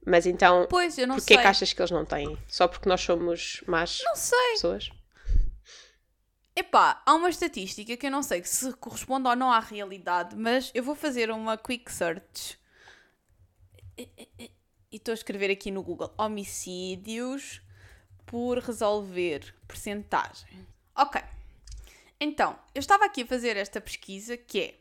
Mas 0.06 0.24
então, 0.24 0.66
Pois, 0.70 0.96
eu 0.96 1.06
não 1.06 1.16
porquê 1.16 1.34
sei. 1.34 1.42
que 1.42 1.46
achas 1.46 1.72
que 1.74 1.82
eles 1.82 1.90
não 1.90 2.06
têm? 2.06 2.38
Só 2.48 2.66
porque 2.66 2.88
nós 2.88 3.02
somos 3.02 3.62
más 3.66 4.00
Não 4.06 4.16
sei. 4.16 4.52
pessoas? 4.52 4.90
Epá, 6.58 7.00
há 7.06 7.14
uma 7.14 7.30
estatística 7.30 7.96
que 7.96 8.04
eu 8.04 8.10
não 8.10 8.20
sei 8.20 8.42
se 8.42 8.72
corresponde 8.72 9.28
ou 9.28 9.36
não 9.36 9.48
à 9.48 9.60
realidade, 9.60 10.34
mas 10.34 10.72
eu 10.74 10.82
vou 10.82 10.96
fazer 10.96 11.30
uma 11.30 11.56
quick 11.56 11.88
search. 11.90 12.58
E 13.96 14.50
estou 14.90 15.12
a 15.12 15.14
escrever 15.14 15.52
aqui 15.52 15.70
no 15.70 15.84
Google 15.84 16.12
homicídios 16.18 17.62
por 18.26 18.58
resolver 18.58 19.54
percentagem. 19.68 20.66
Ok. 20.96 21.22
Então, 22.18 22.58
eu 22.74 22.80
estava 22.80 23.04
aqui 23.04 23.22
a 23.22 23.26
fazer 23.26 23.56
esta 23.56 23.80
pesquisa 23.80 24.36
que 24.36 24.60
é 24.60 24.80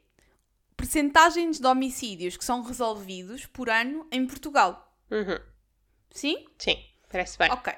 percentagens 0.75 1.59
de 1.59 1.67
homicídios 1.67 2.35
que 2.35 2.43
são 2.43 2.63
resolvidos 2.63 3.45
por 3.45 3.69
ano 3.69 4.07
em 4.11 4.25
Portugal. 4.25 4.97
Uhum. 5.11 5.39
Sim? 6.09 6.43
Sim, 6.57 6.83
parece 7.07 7.37
bem. 7.37 7.51
Ok. 7.51 7.71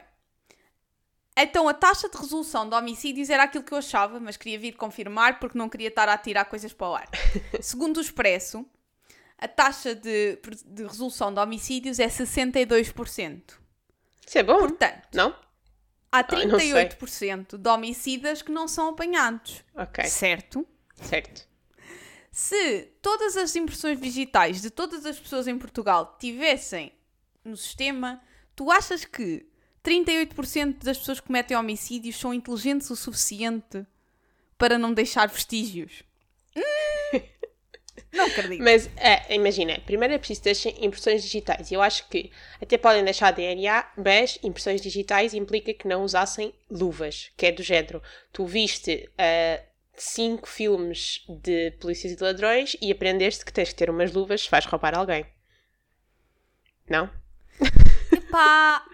Então 1.42 1.68
a 1.70 1.74
taxa 1.74 2.10
de 2.10 2.18
resolução 2.18 2.68
de 2.68 2.76
homicídios 2.76 3.30
era 3.30 3.44
aquilo 3.44 3.64
que 3.64 3.74
eu 3.74 3.78
achava, 3.78 4.20
mas 4.20 4.36
queria 4.38 4.60
vir 4.60 4.74
confirmar 4.76 5.40
porque 5.40 5.58
não 5.58 5.70
queria 5.70 5.88
estar 5.90 6.10
a 6.10 6.18
tirar 6.18 6.46
coisas 6.46 6.74
para 6.74 6.88
o 6.90 6.96
ar. 6.96 7.10
Segundo 7.62 7.98
o 7.98 8.02
Expresso, 8.02 8.66
a 9.38 9.48
taxa 9.48 9.96
de, 9.96 10.38
de 10.66 10.84
resolução 10.84 11.34
de 11.34 11.40
homicídios 11.40 12.00
é 12.00 12.08
62%. 12.08 13.42
Isso 14.28 14.38
é 14.38 14.44
bom, 14.44 14.58
Portanto, 14.60 15.08
não? 15.14 15.36
há 16.12 16.26
Ai, 16.32 16.46
não 16.46 16.60
sei. 16.60 16.72
38% 16.72 17.58
de 17.58 17.70
homicidas 17.70 18.42
que 18.42 18.52
não 18.52 18.68
são 18.68 18.90
apanhados. 18.90 19.64
Ok, 19.76 20.04
Certo? 20.06 20.68
certo. 21.02 21.48
Se 22.32 22.82
todas 23.02 23.36
as 23.38 23.56
impressões 23.56 24.00
digitais 24.00 24.62
de 24.62 24.70
todas 24.70 25.06
as 25.06 25.20
pessoas 25.20 25.48
em 25.48 25.58
Portugal 25.58 26.16
tivessem 26.20 26.92
no 27.44 27.58
sistema, 27.58 28.22
tu 28.56 28.70
achas 28.72 29.04
que 29.04 29.48
38% 29.84 30.84
das 30.84 30.98
pessoas 30.98 31.20
que 31.20 31.28
cometem 31.28 31.56
homicídios 31.56 32.18
são 32.18 32.34
inteligentes 32.34 32.90
o 32.90 32.96
suficiente 32.96 33.86
para 34.58 34.78
não 34.78 34.94
deixar 34.94 35.28
vestígios? 35.28 36.04
Hum, 36.56 37.22
não 38.12 38.26
acredito. 38.26 38.64
Mas, 38.64 38.90
é, 38.98 39.34
imagina, 39.34 39.80
primeiro 39.86 40.14
é 40.14 40.18
preciso 40.18 40.42
ter 40.42 40.84
impressões 40.84 41.24
digitais. 41.24 41.72
Eu 41.72 41.82
acho 41.82 42.08
que 42.10 42.32
até 42.62 42.78
podem 42.78 43.04
deixar 43.04 43.32
DNA, 43.32 43.92
mas 43.98 44.40
impressões 44.44 44.82
digitais 44.82 45.34
implica 45.34 45.74
que 45.74 45.88
não 45.88 46.04
usassem 46.04 46.54
luvas, 46.70 47.32
que 47.38 47.46
é 47.46 47.52
do 47.52 47.64
género. 47.64 48.02
Tu 48.34 48.46
viste 48.46 49.10
ah, 49.18 49.62
cinco 49.96 50.48
filmes 50.48 51.24
de 51.28 51.72
polícias 51.72 52.14
e 52.14 52.24
ladrões 52.24 52.76
e 52.82 52.92
aprendeste 52.92 53.46
que 53.46 53.54
tens 53.54 53.70
que 53.70 53.76
ter 53.76 53.90
umas 53.90 54.12
luvas 54.12 54.42
se 54.42 54.50
vais 54.50 54.66
roubar 54.66 54.98
alguém. 54.98 55.26
Não? 56.90 57.10
Pá, 58.32 58.84
hum, 58.88 58.89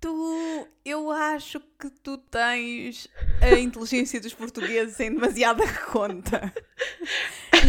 tu. 0.00 0.68
Eu 0.84 1.10
acho 1.10 1.60
que 1.78 1.90
tu 2.02 2.16
tens 2.18 3.08
a 3.42 3.50
inteligência 3.58 4.20
dos 4.20 4.32
portugueses 4.34 4.98
em 5.00 5.12
demasiada 5.14 5.64
conta. 5.92 6.52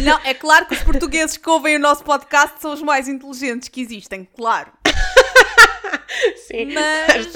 Não, 0.04 0.18
é 0.24 0.32
claro 0.34 0.66
que 0.66 0.74
os 0.74 0.82
portugueses 0.82 1.36
que 1.36 1.48
ouvem 1.50 1.76
o 1.76 1.80
nosso 1.80 2.04
podcast 2.04 2.60
são 2.60 2.72
os 2.72 2.82
mais 2.82 3.08
inteligentes 3.08 3.68
que 3.68 3.80
existem, 3.80 4.24
claro. 4.36 4.72
Sim. 6.46 6.72
Mas- 6.74 7.32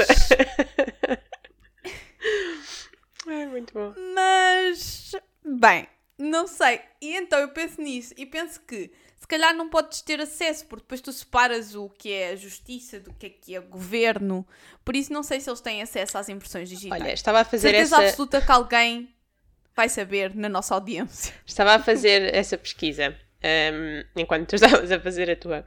Ai, 3.26 3.46
muito 3.46 3.72
bom. 3.74 3.94
Mas, 4.14 5.12
bem, 5.44 5.88
não 6.18 6.46
sei. 6.46 6.80
E 7.00 7.16
então 7.16 7.38
eu 7.38 7.48
penso 7.48 7.80
nisso 7.80 8.14
e 8.16 8.24
penso 8.26 8.60
que 8.60 8.90
se 9.18 9.26
calhar 9.26 9.54
não 9.54 9.70
podes 9.70 10.02
ter 10.02 10.20
acesso, 10.20 10.66
porque 10.66 10.82
depois 10.82 11.00
tu 11.00 11.12
separas 11.12 11.74
o 11.74 11.88
que 11.88 12.12
é 12.12 12.30
a 12.30 12.36
justiça 12.36 13.00
do 13.00 13.12
que 13.14 13.26
é 13.26 13.30
que 13.30 13.56
é 13.56 13.60
governo. 13.60 14.46
Por 14.84 14.94
isso 14.94 15.12
não 15.12 15.22
sei 15.22 15.40
se 15.40 15.48
eles 15.48 15.60
têm 15.60 15.80
acesso 15.80 16.18
às 16.18 16.28
impressões 16.28 16.68
digitais. 16.68 17.00
Olha, 17.00 17.12
estava 17.12 17.40
a 17.40 17.44
fazer 17.44 17.70
Certeza 17.70 17.96
essa... 17.96 18.08
absoluta 18.08 18.40
que 18.40 18.52
alguém 18.52 19.14
vai 19.74 19.88
saber 19.88 20.34
na 20.34 20.48
nossa 20.48 20.74
audiência. 20.74 21.34
Estava 21.44 21.74
a 21.74 21.78
fazer 21.78 22.34
essa 22.34 22.56
pesquisa 22.56 23.16
hum, 23.42 24.04
enquanto 24.14 24.50
tu 24.50 24.54
estavas 24.54 24.92
a 24.92 25.00
fazer 25.00 25.30
a 25.30 25.36
tua. 25.36 25.66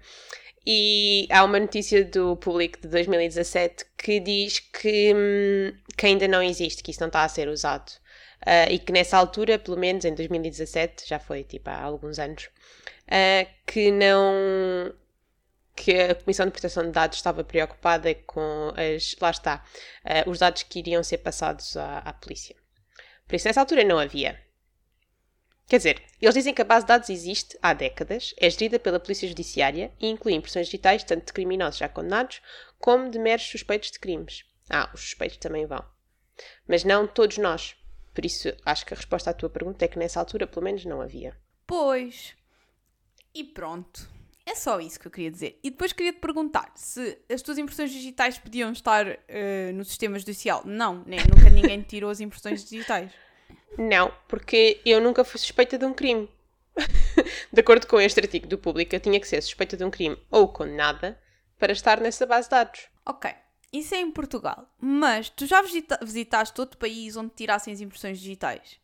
E 0.65 1.27
há 1.31 1.43
uma 1.43 1.59
notícia 1.59 2.05
do 2.05 2.35
público 2.37 2.79
de 2.79 2.87
2017 2.89 3.85
que 3.97 4.19
diz 4.19 4.59
que, 4.59 5.13
hum, 5.13 5.73
que 5.97 6.05
ainda 6.05 6.27
não 6.27 6.43
existe, 6.43 6.83
que 6.83 6.91
isso 6.91 6.99
não 6.99 7.07
está 7.07 7.23
a 7.23 7.29
ser 7.29 7.47
usado. 7.47 7.91
Ah, 8.45 8.69
e 8.69 8.79
que 8.79 8.91
nessa 8.91 9.17
altura, 9.17 9.59
pelo 9.59 9.77
menos 9.77 10.05
em 10.05 10.13
2017, 10.13 11.07
já 11.07 11.19
foi 11.19 11.43
tipo 11.43 11.69
há 11.69 11.81
alguns 11.81 12.19
anos, 12.19 12.49
ah, 13.07 13.47
que 13.65 13.91
não. 13.91 14.93
que 15.75 15.91
a 15.93 16.15
Comissão 16.15 16.45
de 16.45 16.51
Proteção 16.51 16.83
de 16.83 16.91
Dados 16.91 17.17
estava 17.17 17.43
preocupada 17.43 18.13
com 18.25 18.73
as. 18.75 19.15
lá 19.21 19.31
está, 19.31 19.65
ah, 20.05 20.23
os 20.27 20.39
dados 20.39 20.63
que 20.63 20.79
iriam 20.79 21.03
ser 21.03 21.19
passados 21.19 21.75
à, 21.77 21.99
à 21.99 22.13
polícia. 22.13 22.55
Por 23.27 23.35
isso, 23.35 23.47
nessa 23.47 23.59
altura 23.61 23.83
não 23.83 23.99
havia. 23.99 24.39
Quer 25.67 25.77
dizer, 25.77 26.03
eles 26.21 26.33
dizem 26.33 26.53
que 26.53 26.61
a 26.61 26.65
base 26.65 26.85
de 26.85 26.87
dados 26.87 27.09
existe 27.09 27.57
há 27.61 27.73
décadas, 27.73 28.33
é 28.37 28.49
gerida 28.49 28.79
pela 28.79 29.01
Polícia 29.01 29.27
Judiciária 29.27 29.91
e 29.99 30.07
inclui 30.07 30.33
impressões 30.33 30.67
digitais 30.67 31.03
tanto 31.03 31.25
de 31.25 31.33
criminosos 31.33 31.77
já 31.77 31.89
condenados 31.89 32.41
como 32.79 33.09
de 33.11 33.19
meros 33.19 33.43
suspeitos 33.43 33.91
de 33.91 33.99
crimes. 33.99 34.45
Ah, 34.69 34.89
os 34.93 35.01
suspeitos 35.01 35.37
também 35.37 35.65
vão. 35.65 35.83
Mas 36.65 36.85
não 36.85 37.05
todos 37.05 37.37
nós. 37.37 37.75
Por 38.17 38.25
isso, 38.25 38.51
acho 38.65 38.83
que 38.83 38.95
a 38.95 38.97
resposta 38.97 39.29
à 39.29 39.33
tua 39.33 39.47
pergunta 39.47 39.85
é 39.85 39.87
que 39.87 39.99
nessa 39.99 40.19
altura, 40.19 40.47
pelo 40.47 40.63
menos, 40.63 40.83
não 40.85 41.01
havia. 41.01 41.37
Pois. 41.67 42.35
E 43.31 43.43
pronto. 43.43 44.09
É 44.43 44.55
só 44.55 44.79
isso 44.79 44.99
que 44.99 45.05
eu 45.05 45.11
queria 45.11 45.29
dizer. 45.29 45.59
E 45.63 45.69
depois 45.69 45.93
queria 45.93 46.11
te 46.11 46.17
perguntar 46.17 46.71
se 46.73 47.15
as 47.31 47.43
tuas 47.43 47.59
impressões 47.59 47.91
digitais 47.91 48.39
podiam 48.39 48.71
estar 48.71 49.05
eh, 49.27 49.71
no 49.71 49.85
sistema 49.85 50.17
judicial. 50.17 50.63
Não, 50.65 51.03
né? 51.05 51.17
Nunca 51.31 51.47
ninguém 51.51 51.79
tirou 51.83 52.09
as 52.09 52.19
impressões 52.19 52.67
digitais. 52.67 53.11
Não, 53.77 54.11
porque 54.27 54.81
eu 54.83 54.99
nunca 54.99 55.23
fui 55.23 55.39
suspeita 55.39 55.77
de 55.77 55.85
um 55.85 55.93
crime. 55.93 56.27
de 57.53 57.59
acordo 57.61 57.85
com 57.85 58.01
este 58.01 58.19
artigo 58.19 58.47
do 58.47 58.57
público, 58.57 58.95
eu 58.95 58.99
tinha 58.99 59.19
que 59.19 59.27
ser 59.27 59.43
suspeita 59.43 59.77
de 59.77 59.83
um 59.83 59.91
crime 59.91 60.17
ou 60.31 60.47
condenada 60.47 61.21
para 61.59 61.71
estar 61.71 62.01
nessa 62.01 62.25
base 62.25 62.47
de 62.47 62.55
dados. 62.55 62.87
Ok, 63.05 63.31
isso 63.71 63.93
é 63.95 63.99
em 63.99 64.11
Portugal. 64.11 64.67
Mas 64.79 65.29
tu 65.29 65.45
já 65.45 65.61
visita- 65.61 65.99
visitaste 66.01 66.59
outro 66.59 66.77
país 66.77 67.15
onde 67.15 67.31
tirassem 67.35 67.73
as 67.73 67.81
impressões 67.81 68.19
digitais? 68.19 68.79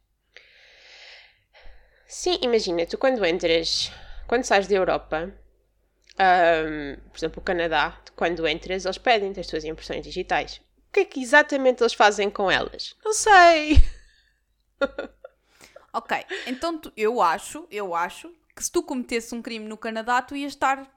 Sim, 2.08 2.38
imagina, 2.42 2.86
tu 2.86 2.98
quando 2.98 3.26
entras, 3.26 3.92
quando 4.28 4.44
sais 4.44 4.68
da 4.68 4.76
Europa, 4.76 5.34
ahm, 6.20 6.98
por 7.10 7.18
exemplo, 7.18 7.40
o 7.42 7.44
Canadá, 7.44 7.98
quando 8.16 8.48
entras, 8.48 8.86
eles 8.86 8.98
pedem-te 8.98 9.40
as 9.40 9.48
tuas 9.48 9.64
impressões 9.66 10.04
digitais. 10.04 10.58
O 10.90 10.94
que 10.94 11.00
é 11.02 11.06
que 11.06 11.22
exatamente 11.22 11.82
eles 11.82 11.94
fazem 11.94 12.30
com 12.30 12.52
elas? 12.52 12.96
Não 13.04 13.14
sei. 13.14 13.78
Ok, 15.92 16.18
então 16.48 16.78
tu- 16.78 16.92
eu 16.98 17.22
acho, 17.22 17.68
eu 17.70 17.94
acho 17.96 18.32
que 18.56 18.64
se 18.64 18.72
tu 18.72 18.82
cometesse 18.84 19.34
um 19.34 19.42
crime 19.42 19.68
no 19.68 19.78
Canadá, 19.78 20.22
tu 20.22 20.36
ias 20.36 20.54
estar, 20.54 20.88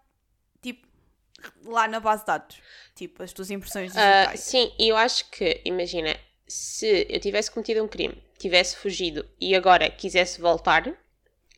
lá 1.65 1.87
na 1.88 2.00
base 2.00 2.23
de 2.23 2.26
dados. 2.26 2.57
Tipo, 2.95 3.23
as 3.23 3.33
tuas 3.33 3.50
impressões 3.50 3.97
Ah, 3.97 4.25
digitais. 4.26 4.41
sim, 4.41 4.73
e 4.79 4.88
eu 4.88 4.97
acho 4.97 5.29
que, 5.31 5.61
imagina, 5.65 6.17
se 6.47 7.07
eu 7.09 7.21
tivesse 7.21 7.50
cometido 7.50 7.83
um 7.83 7.88
crime, 7.88 8.23
tivesse 8.38 8.76
fugido 8.76 9.29
e 9.41 9.55
agora 9.55 9.91
quisesse 9.91 10.41
voltar, 10.41 10.87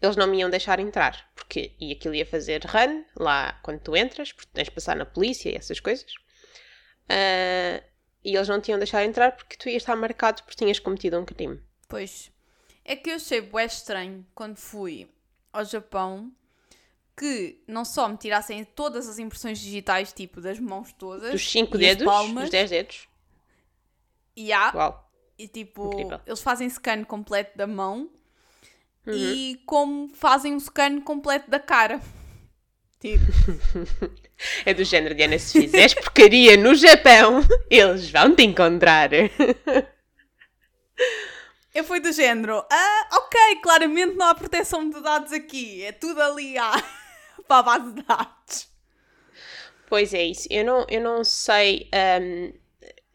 eles 0.01 0.17
não 0.17 0.27
me 0.27 0.39
iam 0.39 0.51
deixar 0.51 0.79
entrar. 0.81 1.31
Porque 1.35 1.73
e 1.81 1.93
aquilo 1.93 2.15
ia 2.15 2.27
fazer 2.27 2.65
run 2.65 3.05
lá 3.17 3.53
quando 3.63 3.81
tu 3.81 3.97
entras, 3.97 4.33
porque 4.33 4.51
tens 4.53 4.65
de 4.67 4.71
passar 4.71 4.97
na 4.97 5.05
polícia 5.07 5.51
e 5.51 5.57
essas 5.57 5.81
coisas. 5.81 6.13
Ah, 7.09 7.83
e 8.25 8.35
eles 8.37 8.49
não 8.49 8.61
te 8.61 8.71
iam 8.71 8.79
deixar 8.79 9.05
entrar 9.05 9.33
porque 9.33 9.57
tu 9.57 9.69
ias 9.69 9.83
estar 9.83 9.97
marcado 9.97 10.43
porque 10.43 10.57
tinhas 10.57 10.79
cometido 10.79 11.19
um 11.19 11.25
crime. 11.25 11.61
Pois. 11.89 12.31
É 12.85 12.97
que 12.97 13.11
eu 13.11 13.15
achei 13.17 13.41
bué 13.41 13.65
estranho 13.67 14.27
quando 14.35 14.57
fui 14.57 15.09
ao 15.53 15.65
Japão 15.65 16.33
que 17.19 17.61
não 17.67 17.85
só 17.85 18.09
me 18.09 18.17
tirassem 18.17 18.65
todas 18.65 19.09
as 19.09 19.19
impressões 19.19 19.59
digitais, 19.59 20.13
tipo, 20.13 20.41
das 20.41 20.59
mãos 20.61 20.93
todas. 20.93 21.33
Dos 21.33 21.51
5 21.51 21.77
e 21.77 21.87
as 21.91 21.97
dedos, 21.97 22.05
palmas, 22.05 22.43
dos 22.45 22.51
10 22.51 22.71
dedos. 22.71 23.09
E 24.37 24.53
há, 24.53 24.73
Uau. 24.75 25.11
e 25.39 25.49
tipo, 25.49 25.89
Incrível. 25.93 26.21
eles 26.27 26.41
fazem 26.41 26.69
scan 26.71 27.05
completo 27.05 27.57
da 27.59 27.67
mão 27.67 28.09
Uhum. 29.07 29.15
e 29.15 29.61
como 29.67 30.09
fazem 30.15 30.55
um 30.55 30.61
scan 30.61 31.01
completo 31.01 31.51
da 31.51 31.59
cara. 31.59 32.01
Tipo, 33.01 33.25
É 34.67 34.75
do 34.75 34.83
género 34.85 35.15
de 35.15 35.23
Ana, 35.23 35.39
se 35.39 35.61
fizeres 35.61 35.95
porcaria 35.95 36.57
no 36.57 36.75
Japão, 36.75 37.41
eles 37.71 38.11
vão 38.11 38.35
te 38.35 38.43
encontrar. 38.45 39.11
eu 41.75 41.85
fui 41.85 42.01
do 42.01 42.11
género, 42.13 42.65
ah, 42.71 43.09
ok, 43.13 43.57
claramente 43.63 44.15
não 44.17 44.27
há 44.27 44.35
proteção 44.35 44.89
de 44.91 45.01
dados 45.01 45.33
aqui, 45.33 45.83
é 45.85 45.93
tudo 45.93 46.21
ali 46.21 46.59
à, 46.59 46.73
para 47.49 47.59
a 47.59 47.63
base 47.63 47.95
de 47.95 48.03
dados. 48.03 48.69
Pois 49.89 50.13
é 50.13 50.23
isso. 50.23 50.47
Eu 50.51 50.65
não, 50.65 50.87
eu 50.89 51.01
não 51.01 51.25
sei 51.25 51.89
hum, 52.23 52.53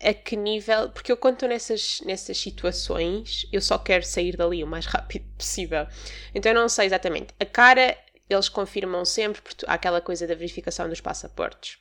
a 0.01 0.13
que 0.13 0.35
nível, 0.35 0.89
porque 0.89 1.11
eu 1.11 1.17
quando 1.17 1.35
estou 1.35 1.49
nessas, 1.49 2.01
nessas 2.01 2.37
situações, 2.37 3.47
eu 3.51 3.61
só 3.61 3.77
quero 3.77 4.03
sair 4.03 4.35
dali 4.35 4.63
o 4.63 4.67
mais 4.67 4.85
rápido 4.87 5.25
possível. 5.37 5.87
Então 6.33 6.51
eu 6.51 6.59
não 6.59 6.67
sei 6.67 6.87
exatamente. 6.87 7.33
A 7.39 7.45
cara, 7.45 7.97
eles 8.29 8.49
confirmam 8.49 9.05
sempre, 9.05 9.41
porque 9.41 9.65
há 9.67 9.73
aquela 9.73 10.01
coisa 10.01 10.27
da 10.27 10.35
verificação 10.35 10.89
dos 10.89 10.99
passaportes. 10.99 11.77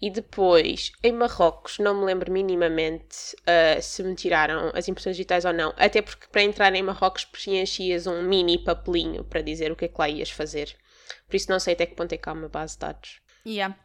E 0.00 0.10
depois, 0.10 0.92
em 1.02 1.10
Marrocos, 1.10 1.78
não 1.80 1.98
me 1.98 2.04
lembro 2.04 2.30
minimamente 2.30 3.34
ah, 3.44 3.80
se 3.82 4.02
me 4.04 4.14
tiraram 4.14 4.70
as 4.74 4.86
impressões 4.86 5.16
digitais 5.16 5.44
ou 5.44 5.52
não. 5.52 5.74
Até 5.76 6.00
porque 6.00 6.26
para 6.30 6.42
entrar 6.42 6.72
em 6.74 6.82
Marrocos 6.82 7.24
preenchias 7.24 8.06
um 8.06 8.22
mini 8.22 8.58
papelinho 8.58 9.24
para 9.24 9.42
dizer 9.42 9.72
o 9.72 9.76
que 9.76 9.86
é 9.86 9.88
que 9.88 9.98
lá 9.98 10.08
ias 10.08 10.30
fazer. 10.30 10.76
Por 11.26 11.36
isso 11.36 11.50
não 11.50 11.58
sei 11.60 11.74
até 11.74 11.86
que 11.86 11.94
ponto 11.94 12.12
é 12.12 12.16
que 12.18 12.28
há 12.28 12.32
uma 12.32 12.48
base 12.48 12.74
de 12.74 12.80
dados. 12.80 13.20
Yeah. 13.46 13.76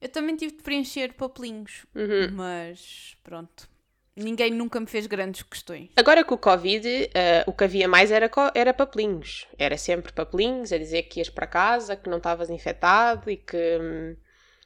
Eu 0.00 0.08
também 0.08 0.36
tive 0.36 0.56
de 0.56 0.62
preencher 0.62 1.12
papelinhos, 1.14 1.84
Uhum. 1.94 2.30
mas 2.32 3.16
pronto. 3.24 3.68
Ninguém 4.14 4.50
nunca 4.50 4.80
me 4.80 4.86
fez 4.86 5.06
grandes 5.06 5.42
questões. 5.42 5.90
Agora 5.96 6.24
com 6.24 6.34
o 6.34 6.38
Covid, 6.38 6.86
eh, 7.14 7.44
o 7.46 7.52
que 7.52 7.62
havia 7.64 7.86
mais 7.86 8.10
era, 8.10 8.28
era 8.54 8.74
papelinhos. 8.74 9.46
Era 9.56 9.78
sempre 9.78 10.12
papelinhos 10.12 10.72
a 10.72 10.78
dizer 10.78 11.04
que 11.04 11.20
ias 11.20 11.30
para 11.30 11.46
casa, 11.46 11.94
que 11.96 12.10
não 12.10 12.16
estavas 12.18 12.50
infectado 12.50 13.30
e 13.30 13.36
que, 13.36 13.78
hum, 13.80 14.16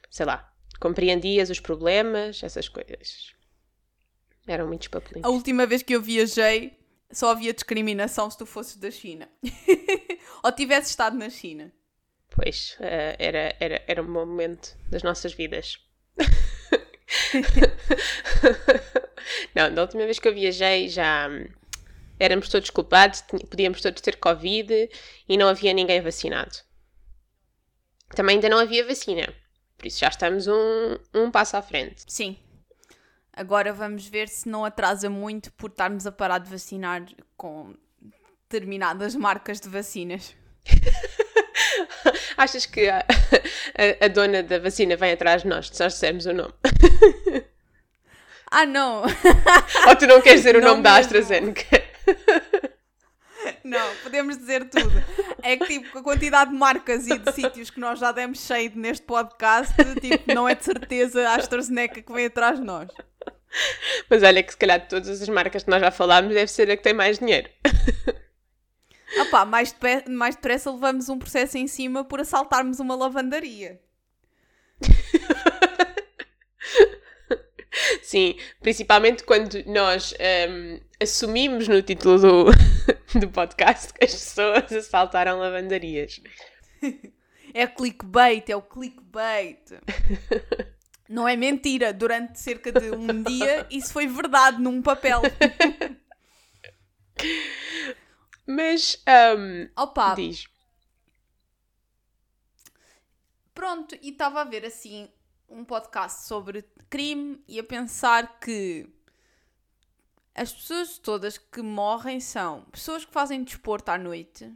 sei 0.09 0.25
lá, 0.25 0.51
compreendias 0.79 1.51
os 1.51 1.59
problemas, 1.59 2.41
essas 2.43 2.67
coisas. 2.67 3.31
Eram 4.47 4.67
muitos 4.67 4.87
papelinhos. 4.87 5.25
A 5.27 5.29
última 5.31 5.65
vez 5.67 5.83
que 5.83 5.95
eu 5.95 6.01
viajei, 6.01 6.77
só 7.11 7.29
havia 7.29 7.53
discriminação 7.53 8.29
se 8.31 8.37
tu 8.37 8.45
fosses 8.47 8.75
da 8.75 8.89
China. 8.91 9.29
Ou 10.43 10.51
tivesse 10.51 10.89
estado 10.89 11.15
na 11.15 11.29
China. 11.29 11.71
Pois, 12.33 12.75
eh, 12.79 13.15
era, 13.19 13.55
era, 13.59 13.83
era 13.87 14.01
um 14.01 14.11
bom 14.11 14.25
momento 14.25 14.75
das 14.89 15.03
nossas 15.03 15.33
vidas. 15.33 15.79
não, 19.55 19.73
da 19.73 19.83
última 19.83 20.05
vez 20.05 20.17
que 20.17 20.27
eu 20.27 20.33
viajei 20.33 20.89
já 20.89 21.29
hum, 21.29 21.45
éramos 22.19 22.49
todos 22.49 22.71
culpados, 22.71 23.21
podíamos 23.21 23.81
todos 23.81 24.01
ter 24.01 24.17
Covid 24.17 24.89
e 25.29 25.37
não 25.37 25.47
havia 25.47 25.73
ninguém 25.73 26.01
vacinado. 26.01 26.57
Também 28.15 28.35
ainda 28.35 28.49
não 28.49 28.57
havia 28.57 28.85
vacina. 28.85 29.31
Por 29.77 29.85
isso 29.85 29.99
já 29.99 30.07
estamos 30.07 30.47
um, 30.47 30.97
um 31.13 31.29
passo 31.29 31.55
à 31.55 31.61
frente. 31.61 32.03
Sim. 32.07 32.35
Agora 33.31 33.73
vamos 33.73 34.07
ver 34.07 34.27
se 34.27 34.49
não 34.49 34.65
atrasa 34.65 35.09
muito 35.09 35.51
por 35.53 35.69
estarmos 35.69 36.07
a 36.07 36.11
parar 36.11 36.39
de 36.39 36.49
vacinar 36.49 37.05
com 37.37 37.75
determinadas 38.49 39.15
marcas 39.15 39.59
de 39.59 39.69
vacinas. 39.69 40.35
Achas 42.43 42.65
que 42.65 42.87
a, 42.89 42.99
a- 43.01 44.05
a 44.05 44.07
dona 44.09 44.43
da 44.43 44.59
vacina 44.59 44.95
vem 44.95 45.13
atrás 45.13 45.41
de 45.43 45.47
nós 45.47 45.69
se 45.69 45.79
nós 45.81 45.93
dissermos 45.93 46.25
o 46.25 46.33
nome? 46.33 46.53
Ah, 48.55 48.67
não! 48.67 49.01
Ou 49.89 49.95
tu 49.95 50.05
não 50.05 50.21
queres 50.21 50.41
dizer 50.41 50.55
o 50.55 50.61
Não 50.61 50.69
nome 50.73 50.83
da 50.83 50.91
mesmo. 50.91 51.01
AstraZeneca? 51.17 51.83
Não, 53.63 53.95
podemos 54.03 54.37
dizer 54.37 54.69
tudo. 54.69 54.91
É 55.41 55.57
que, 55.57 55.65
tipo, 55.65 55.89
com 55.91 55.97
a 55.97 56.03
quantidade 56.03 56.51
de 56.51 56.55
marcas 56.57 57.07
e 57.07 57.17
de 57.17 57.31
sítios 57.31 57.71
que 57.71 57.79
nós 57.79 57.97
já 57.97 58.11
demos 58.11 58.45
cheio 58.45 58.71
neste 58.75 59.07
podcast, 59.07 59.73
tipo, 59.99 60.35
não 60.35 60.47
é 60.47 60.53
de 60.53 60.63
certeza 60.65 61.27
a 61.27 61.35
AstraZeneca 61.35 61.99
que 61.99 62.13
vem 62.13 62.27
atrás 62.27 62.59
de 62.59 62.65
nós. 62.65 62.89
Mas 64.07 64.21
olha 64.21 64.43
que 64.43 64.51
se 64.51 64.57
calhar 64.57 64.79
de 64.81 64.87
todas 64.87 65.19
as 65.19 65.29
marcas 65.29 65.63
que 65.63 65.71
nós 65.71 65.81
já 65.81 65.89
falámos 65.89 66.31
deve 66.35 66.51
ser 66.51 66.69
a 66.69 66.77
que 66.77 66.83
tem 66.83 66.93
mais 66.93 67.17
dinheiro. 67.17 67.49
Pá, 69.31 69.45
mais, 69.45 69.71
depe- 69.71 70.09
mais 70.09 70.35
depressa 70.35 70.71
levamos 70.71 71.09
um 71.09 71.17
processo 71.17 71.57
em 71.57 71.67
cima 71.67 72.03
por 72.03 72.19
assaltarmos 72.19 72.79
uma 72.79 72.95
lavandaria. 72.95 73.79
Sim, 78.03 78.35
principalmente 78.61 79.23
quando 79.23 79.63
nós 79.65 80.13
hum, 80.49 80.79
assumimos 81.01 81.67
no 81.67 81.81
título 81.81 82.19
do, 82.19 82.45
do 83.19 83.27
podcast 83.29 83.91
que 83.93 84.05
as 84.05 84.11
pessoas 84.13 84.71
assaltaram 84.71 85.39
lavandarias. 85.39 86.21
É 87.55 87.67
clickbait, 87.67 88.49
é 88.49 88.55
o 88.55 88.63
clickbait. 88.63 89.59
Não 91.07 91.27
é 91.27 91.35
mentira, 91.35 91.93
durante 91.93 92.39
cerca 92.39 92.71
de 92.71 92.89
um 92.89 93.21
dia 93.21 93.67
isso 93.69 93.93
foi 93.93 94.07
verdade 94.07 94.59
num 94.59 94.81
papel. 94.81 95.21
Mas, 98.45 99.01
hum, 99.37 99.69
Opa, 99.77 100.15
diz. 100.15 100.45
pronto, 103.53 103.95
e 104.01 104.09
estava 104.09 104.41
a 104.41 104.43
ver 104.43 104.65
assim 104.65 105.09
um 105.49 105.63
podcast 105.63 106.27
sobre 106.27 106.65
crime 106.89 107.41
e 107.47 107.59
a 107.59 107.63
pensar 107.63 108.39
que 108.39 108.87
as 110.35 110.51
pessoas 110.51 110.97
todas 110.97 111.37
que 111.37 111.61
morrem 111.61 112.19
são 112.19 112.61
pessoas 112.71 113.05
que 113.05 113.11
fazem 113.13 113.43
desporto 113.43 113.89
à 113.91 113.97
noite, 113.97 114.51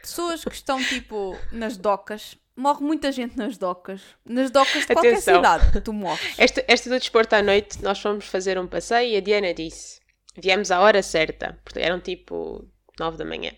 pessoas 0.00 0.44
que 0.44 0.54
estão 0.54 0.82
tipo 0.82 1.36
nas 1.52 1.76
docas. 1.76 2.36
Morre 2.56 2.84
muita 2.84 3.10
gente 3.10 3.36
nas 3.36 3.58
docas. 3.58 4.00
Nas 4.24 4.48
docas 4.48 4.82
de 4.82 4.86
qualquer 4.86 5.14
Atenção. 5.14 5.34
cidade, 5.36 5.80
tu 5.80 5.92
morres. 5.92 6.38
Esta, 6.38 6.64
esta 6.68 6.88
do 6.88 6.98
desporto 7.00 7.34
à 7.34 7.42
noite, 7.42 7.82
nós 7.82 7.98
fomos 8.00 8.26
fazer 8.26 8.56
um 8.60 8.66
passeio 8.68 9.12
e 9.12 9.16
a 9.16 9.20
Diana 9.20 9.52
disse: 9.52 10.00
viemos 10.36 10.70
à 10.70 10.80
hora 10.80 11.02
certa, 11.02 11.58
porque 11.64 11.80
eram 11.80 12.00
tipo 12.00 12.68
9 12.98 13.16
da 13.16 13.24
manhã. 13.24 13.52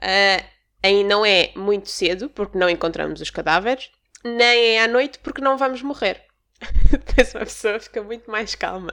Ah, 0.00 0.44
aí 0.82 1.04
não 1.04 1.24
é 1.24 1.52
muito 1.56 1.88
cedo, 1.88 2.28
porque 2.30 2.58
não 2.58 2.68
encontramos 2.68 3.20
os 3.20 3.30
cadáveres, 3.30 3.90
nem 4.24 4.76
é 4.76 4.82
à 4.82 4.88
noite, 4.88 5.18
porque 5.18 5.40
não 5.40 5.56
vamos 5.56 5.82
morrer. 5.82 6.24
Depois 6.90 7.34
uma 7.34 7.44
pessoa 7.44 7.80
fica 7.80 8.02
muito 8.02 8.30
mais 8.30 8.54
calma. 8.54 8.92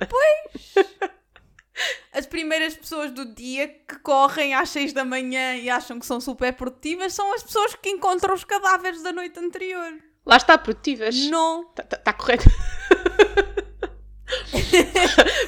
As 2.14 2.26
primeiras 2.26 2.76
pessoas 2.76 3.12
do 3.12 3.34
dia 3.34 3.68
que 3.68 3.98
correm 4.00 4.54
às 4.54 4.70
6 4.70 4.94
da 4.94 5.06
manhã 5.06 5.56
e 5.56 5.70
acham 5.70 6.00
que 6.00 6.06
são 6.06 6.20
super 6.20 6.54
produtivas 6.54 7.14
são 7.14 7.34
as 7.34 7.42
pessoas 7.42 7.74
que 7.76 7.90
encontram 7.90 8.34
os 8.34 8.44
cadáveres 8.44 9.02
da 9.02 9.14
noite 9.14 9.40
anterior. 9.40 9.94
Lá 10.26 10.38
está, 10.38 10.58
produtivas. 10.58 11.16
Não. 11.28 11.70
Está 11.70 11.84
tá, 11.84 11.98
tá 11.98 12.14
correto. 12.14 12.44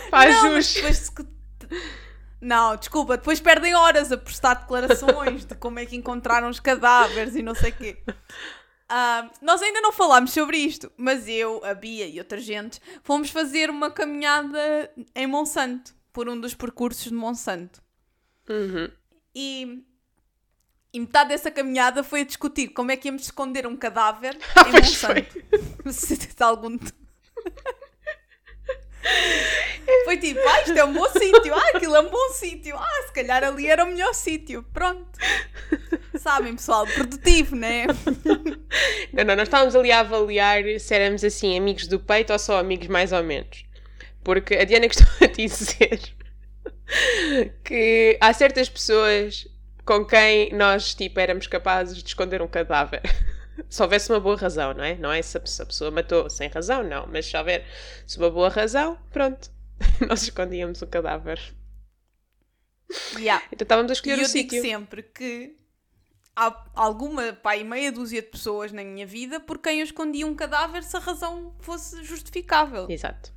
Faz 0.10 0.36
não, 0.36 0.54
mas 0.54 0.74
depois 0.74 1.10
Não, 2.42 2.76
desculpa, 2.76 3.16
depois 3.16 3.40
perdem 3.40 3.74
horas 3.74 4.12
a 4.12 4.18
prestar 4.18 4.56
declarações 4.56 5.46
de 5.46 5.56
como 5.56 5.80
é 5.80 5.86
que 5.86 5.96
encontraram 5.96 6.50
os 6.50 6.60
cadáveres 6.60 7.36
e 7.36 7.42
não 7.42 7.56
sei 7.56 7.72
o 7.72 7.76
quê. 7.76 7.98
Ah, 8.90 9.32
nós 9.42 9.62
ainda 9.62 9.80
não 9.82 9.94
falámos 9.94 10.32
sobre 10.34 10.58
isto, 10.58 10.92
mas 10.98 11.28
eu, 11.28 11.64
a 11.64 11.74
Bia 11.74 12.06
e 12.06 12.20
outra 12.20 12.40
gente 12.40 12.82
fomos 13.02 13.30
fazer 13.30 13.70
uma 13.70 13.90
caminhada 13.90 14.92
em 15.16 15.26
Monsanto, 15.26 15.96
por 16.12 16.30
um 16.30 16.40
dos 16.40 16.54
percursos 16.54 17.06
de 17.06 17.14
Monsanto. 17.14 17.82
Uhum. 18.48 18.92
E, 19.34 19.84
e 20.94 21.00
metade 21.00 21.30
dessa 21.30 21.50
caminhada 21.50 22.04
foi 22.04 22.22
a 22.22 22.26
discutir 22.26 22.68
como 22.68 22.92
é 22.92 22.98
que 22.98 23.08
íamos 23.08 23.24
esconder 23.24 23.66
um 23.66 23.76
cadáver 23.76 24.38
Ah, 24.56 24.70
em 24.70 24.74
Monsanto. 24.74 25.44
Se 25.92 26.18
de 26.18 26.44
algum. 26.44 26.78
Foi 30.06 30.18
tipo, 30.18 30.40
ah, 30.40 30.62
isto 30.62 30.78
é 30.78 30.84
um 30.84 30.94
bom 30.94 31.10
sítio, 31.10 31.54
ah, 31.54 31.72
aquilo 31.76 31.96
é 31.96 32.00
um 32.02 32.10
bom 32.10 32.30
sítio, 32.30 32.78
ah, 32.78 33.04
se 33.08 33.14
calhar 33.14 33.44
ali 33.44 33.68
era 33.68 33.84
o 33.84 33.88
melhor 33.88 34.14
sítio. 34.14 34.64
Pronto. 34.74 35.20
Sabem, 36.18 36.56
pessoal, 36.56 36.86
produtivo, 36.88 37.56
né? 37.56 37.86
Não, 39.12 39.24
não, 39.24 39.36
nós 39.36 39.48
estávamos 39.48 39.76
ali 39.76 39.92
a 39.92 40.00
avaliar 40.00 40.64
se 40.80 40.96
éramos 40.96 41.24
assim 41.24 41.56
amigos 41.56 41.86
do 41.86 42.00
peito 42.00 42.34
ou 42.34 42.40
só 42.40 42.58
amigos 42.58 42.88
mais 42.88 43.12
ou 43.12 43.24
menos. 43.24 43.64
Porque 44.24 44.56
a 44.56 44.64
Diana 44.64 44.88
costuma 44.90 45.28
dizer 45.32 46.00
que 47.64 48.18
há 48.20 48.34
certas 48.34 48.70
pessoas 48.70 49.48
com 49.86 50.04
quem 50.06 50.52
nós 50.54 50.96
tipo 50.96 51.20
éramos 51.20 51.46
capazes 51.46 52.02
de 52.02 52.08
esconder 52.08 52.42
um 52.42 52.48
cadáver. 52.48 53.02
Se 53.70 53.82
houvesse 53.84 54.10
uma 54.12 54.20
boa 54.20 54.36
razão, 54.36 54.74
não 54.74 54.84
é? 54.84 54.96
Não 54.96 55.12
é 55.12 55.22
se 55.22 55.38
a 55.38 55.66
pessoa 55.66 55.92
matou 55.92 56.30
sem 56.30 56.50
razão, 56.50 56.84
não. 56.84 57.06
Mas 57.08 57.26
se 57.26 57.38
houver 57.38 57.66
se 58.08 58.18
uma 58.18 58.30
boa 58.30 58.50
razão, 58.50 58.98
pronto. 59.12 59.52
Nós 60.08 60.24
escondíamos 60.24 60.82
o 60.82 60.88
cadáver. 60.88 61.40
Yeah. 63.18 63.44
Então 63.52 63.66
estávamos 63.66 63.92
a 63.92 63.94
E 63.94 63.96
escolher 63.96 64.20
eu 64.20 64.26
o 64.26 64.32
digo 64.32 64.54
sítio. 64.54 64.62
sempre 64.62 65.04
que 65.04 65.56
há 66.36 66.66
alguma, 66.76 67.34
pá, 67.34 67.56
e 67.56 67.64
meia 67.64 67.92
dúzia 67.92 68.22
de 68.22 68.28
pessoas 68.28 68.72
na 68.72 68.84
minha 68.84 69.06
vida 69.06 69.40
por 69.40 69.58
quem 69.60 69.80
eu 69.80 69.84
escondia 69.86 70.26
um 70.28 70.36
cadáver 70.36 70.84
se 70.84 70.96
a 70.96 71.00
razão 71.00 71.56
fosse 71.60 72.04
justificável. 72.04 72.88
Exato. 72.90 73.32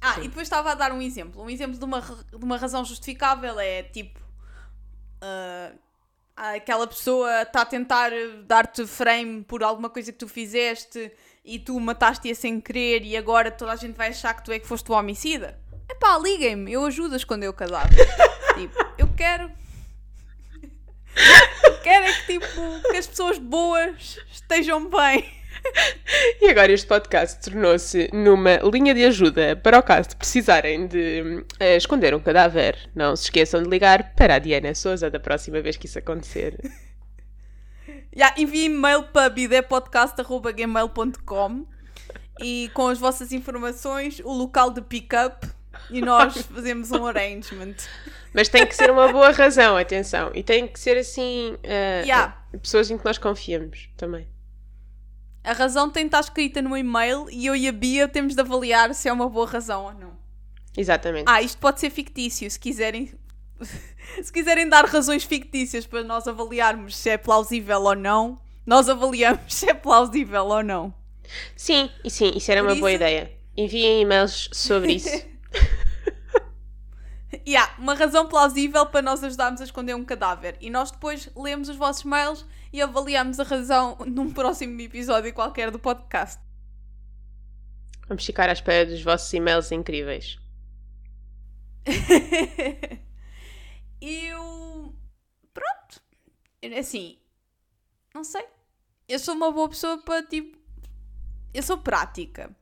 Ah, 0.00 0.14
Sim. 0.14 0.24
e 0.24 0.28
depois 0.28 0.46
estava 0.46 0.72
a 0.72 0.74
dar 0.74 0.92
um 0.92 1.00
exemplo. 1.00 1.42
Um 1.42 1.48
exemplo 1.50 1.78
de 1.78 1.84
uma, 1.84 2.00
de 2.00 2.44
uma 2.44 2.56
razão 2.58 2.84
justificável 2.84 3.58
é 3.58 3.82
tipo. 3.84 4.20
ah, 5.20 5.72
aquela 6.36 6.86
pessoa 6.86 7.42
está 7.42 7.62
a 7.62 7.66
tentar 7.66 8.10
dar-te 8.44 8.86
frame 8.86 9.42
por 9.42 9.62
alguma 9.62 9.88
coisa 9.88 10.12
que 10.12 10.18
tu 10.18 10.28
fizeste 10.28 11.10
e 11.44 11.58
tu 11.58 11.78
mataste-a 11.80 12.34
sem 12.34 12.60
querer 12.60 13.02
e 13.04 13.16
agora 13.16 13.50
toda 13.50 13.72
a 13.72 13.76
gente 13.76 13.96
vai 13.96 14.08
achar 14.08 14.34
que 14.34 14.44
tu 14.44 14.52
é 14.52 14.58
que 14.58 14.66
foste 14.66 14.90
o 14.90 14.94
homicida. 14.94 15.58
Epá, 15.88 16.18
liguem-me, 16.18 16.72
eu 16.72 16.84
ajudo 16.84 17.14
a 17.14 17.16
esconder 17.16 17.48
o 17.48 17.52
cadáver. 17.52 18.06
tipo, 18.54 18.76
eu 18.98 19.08
quero. 19.16 19.50
eu 21.64 21.80
quero 21.80 22.04
é 22.04 22.12
que, 22.12 22.26
tipo, 22.26 22.90
que 22.90 22.96
as 22.96 23.06
pessoas 23.06 23.38
boas 23.38 24.18
estejam 24.30 24.90
bem. 24.90 25.32
E 26.40 26.48
agora 26.48 26.72
este 26.72 26.86
podcast 26.86 27.50
tornou-se 27.50 28.08
numa 28.12 28.56
linha 28.72 28.94
de 28.94 29.04
ajuda 29.04 29.56
para 29.56 29.78
o 29.78 29.82
caso 29.82 30.08
de 30.10 30.16
precisarem 30.16 30.86
de 30.86 31.44
eh, 31.58 31.76
esconder 31.76 32.14
um 32.14 32.20
cadáver. 32.20 32.78
Não 32.94 33.14
se 33.16 33.24
esqueçam 33.24 33.62
de 33.62 33.68
ligar 33.68 34.14
para 34.14 34.36
a 34.36 34.38
Diana 34.38 34.74
Souza 34.74 35.10
da 35.10 35.18
próxima 35.20 35.60
vez 35.60 35.76
que 35.76 35.86
isso 35.86 35.98
acontecer. 35.98 36.56
Já, 38.14 38.32
envie 38.38 38.64
e-mail 38.66 39.02
para 39.04 39.28
bidepodcast.gmail.com 39.28 41.66
e 42.40 42.70
com 42.74 42.88
as 42.88 42.98
vossas 42.98 43.32
informações, 43.32 44.20
o 44.24 44.32
local 44.32 44.70
de 44.70 44.80
pick-up 44.82 45.46
e 45.90 46.00
nós 46.00 46.36
fazemos 46.52 46.90
um 46.92 47.06
arrangement. 47.06 47.74
Mas 48.32 48.48
tem 48.48 48.66
que 48.66 48.74
ser 48.74 48.90
uma 48.90 49.12
boa 49.12 49.30
razão, 49.32 49.76
atenção. 49.76 50.30
E 50.34 50.42
tem 50.42 50.66
que 50.66 50.78
ser 50.80 50.96
assim. 50.98 51.56
eh, 51.62 52.02
Yeah. 52.04 52.36
pessoas 52.62 52.90
em 52.90 52.96
que 52.98 53.04
nós 53.04 53.18
confiamos 53.18 53.88
também. 53.96 54.26
A 55.46 55.52
razão 55.52 55.88
tem 55.88 56.02
de 56.04 56.08
estar 56.08 56.20
escrita 56.20 56.60
no 56.60 56.76
e-mail 56.76 57.26
e 57.30 57.46
eu 57.46 57.54
e 57.54 57.68
a 57.68 57.72
Bia 57.72 58.08
temos 58.08 58.34
de 58.34 58.40
avaliar 58.40 58.92
se 58.94 59.08
é 59.08 59.12
uma 59.12 59.28
boa 59.28 59.46
razão 59.46 59.84
ou 59.84 59.94
não. 59.94 60.12
Exatamente. 60.76 61.24
Ah, 61.26 61.40
isto 61.40 61.58
pode 61.58 61.78
ser 61.80 61.88
fictício, 61.90 62.50
se 62.50 62.58
quiserem. 62.58 63.12
Se 64.22 64.32
quiserem 64.32 64.68
dar 64.68 64.84
razões 64.84 65.24
fictícias 65.24 65.84
para 65.86 66.04
nós 66.04 66.28
avaliarmos 66.28 66.96
se 66.96 67.10
é 67.10 67.16
plausível 67.16 67.80
ou 67.82 67.94
não, 67.96 68.38
nós 68.66 68.88
avaliamos 68.88 69.42
se 69.54 69.68
é 69.68 69.74
plausível 69.74 70.44
ou 70.46 70.62
não. 70.62 70.94
Sim, 71.56 71.90
e 72.04 72.10
sim, 72.10 72.32
isso 72.36 72.52
era 72.52 72.60
Por 72.62 72.68
uma 72.70 72.76
boa 72.76 72.90
isso- 72.90 72.96
ideia. 72.96 73.32
Enviem 73.56 74.02
e-mails 74.02 74.48
sobre 74.52 74.92
isso. 74.94 75.08
E 77.44 77.56
há 77.56 77.70
uma 77.78 77.94
razão 77.94 78.26
plausível 78.26 78.86
para 78.86 79.02
nós 79.02 79.22
ajudarmos 79.22 79.60
a 79.60 79.64
esconder 79.64 79.94
um 79.94 80.04
cadáver. 80.04 80.56
E 80.60 80.68
nós 80.68 80.90
depois 80.90 81.28
lemos 81.36 81.68
os 81.68 81.76
vossos 81.76 82.02
mails 82.04 82.44
e 82.72 82.80
avaliamos 82.82 83.40
a 83.40 83.44
razão 83.44 83.96
num 84.06 84.32
próximo 84.32 84.80
episódio 84.80 85.32
qualquer 85.32 85.70
do 85.70 85.78
podcast. 85.78 86.40
Vamos 88.08 88.24
ficar 88.24 88.48
à 88.48 88.52
espera 88.52 88.86
dos 88.86 89.02
vossos 89.02 89.32
e-mails 89.32 89.72
incríveis. 89.72 90.38
eu. 94.00 94.94
Pronto. 95.52 96.02
Assim. 96.78 97.18
Não 98.14 98.22
sei. 98.24 98.44
Eu 99.08 99.18
sou 99.18 99.34
uma 99.34 99.50
boa 99.50 99.68
pessoa 99.68 99.98
para 99.98 100.24
tipo. 100.24 100.56
Eu 101.52 101.62
sou 101.62 101.78
prática. 101.78 102.54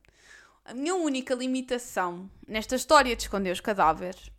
A 0.63 0.73
minha 0.73 0.95
única 0.95 1.35
limitação 1.35 2.29
nesta 2.47 2.75
história 2.75 3.15
de 3.15 3.21
esconder 3.21 3.51
os 3.51 3.59
cadáveres 3.59 4.31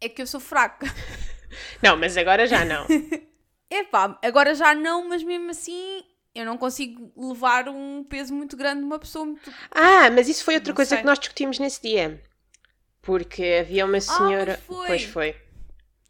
é 0.00 0.08
que 0.08 0.22
eu 0.22 0.26
sou 0.26 0.40
fraca. 0.40 0.86
Não, 1.82 1.96
mas 1.96 2.16
agora 2.16 2.46
já 2.46 2.64
não. 2.64 2.86
Epá, 3.70 4.18
agora 4.22 4.54
já 4.54 4.74
não, 4.74 5.08
mas 5.08 5.22
mesmo 5.22 5.50
assim 5.50 6.02
eu 6.34 6.44
não 6.44 6.56
consigo 6.58 7.10
levar 7.16 7.68
um 7.68 8.04
peso 8.04 8.34
muito 8.34 8.56
grande 8.56 8.80
de 8.80 8.84
uma 8.86 8.98
pessoa 8.98 9.24
muito. 9.24 9.50
Ah, 9.70 10.10
mas 10.10 10.28
isso 10.28 10.44
foi 10.44 10.54
outra 10.54 10.70
Não 10.70 10.76
coisa 10.76 10.90
sei. 10.90 10.98
que 10.98 11.04
nós 11.04 11.18
discutimos 11.18 11.58
nesse 11.58 11.80
dia. 11.82 12.22
Porque 13.02 13.58
havia 13.60 13.84
uma 13.86 14.00
senhora. 14.00 14.60
pois 14.66 14.86
foi. 14.86 14.86
Pois 14.86 15.02
foi. 15.04 15.36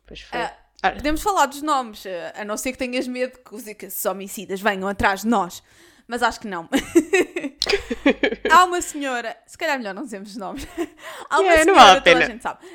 Pois 0.07 0.21
foi. 0.23 0.41
Ah, 0.41 0.57
Ah, 0.83 0.91
Podemos 0.93 1.23
falar 1.23 1.47
dos 1.47 1.63
nomes, 1.63 2.05
eh, 2.07 2.33
a 2.37 2.45
não 2.45 2.57
ser 2.57 2.73
que 2.73 2.79
tenhas 2.79 3.09
medo 3.09 3.39
que 3.39 3.55
os, 3.55 3.65
que 3.65 4.09
homicidas 4.09 4.61
venham 4.61 4.87
atrás 4.89 5.23
de 5.23 5.29
nós. 5.29 5.63
Mas 6.07 6.23
acho 6.23 6.39
que 6.41 6.47
não. 6.47 6.69
Há 8.51 8.65
uma 8.65 8.81
senhora, 8.81 9.37
se 9.47 9.57
calhar 9.59 9.79
melhor 9.79 9.95
não 9.95 10.05
dizemos 10.05 10.31
os 10.31 10.37
nomes. 10.37 10.67
Há 11.31 11.41
uma 11.41 11.49
Yeah, 11.53 11.65
não 11.65 11.75
senhora, 11.75 11.81
vale 11.85 11.99
a 11.99 12.01
toda 12.03 12.11
a 12.11 12.15
pena. 12.21 12.27
gente 12.27 12.43
sabe. 12.43 12.67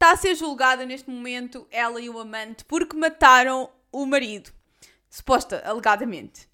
Está 0.00 0.12
a 0.12 0.16
ser 0.16 0.34
julgada 0.34 0.86
neste 0.86 1.10
momento, 1.10 1.66
ela 1.70 2.00
e 2.00 2.08
o 2.08 2.18
amante, 2.18 2.64
porque 2.64 2.96
mataram 2.96 3.68
o 3.92 4.06
marido. 4.06 4.50
Suposta, 5.10 5.62
alegadamente. 5.62 6.48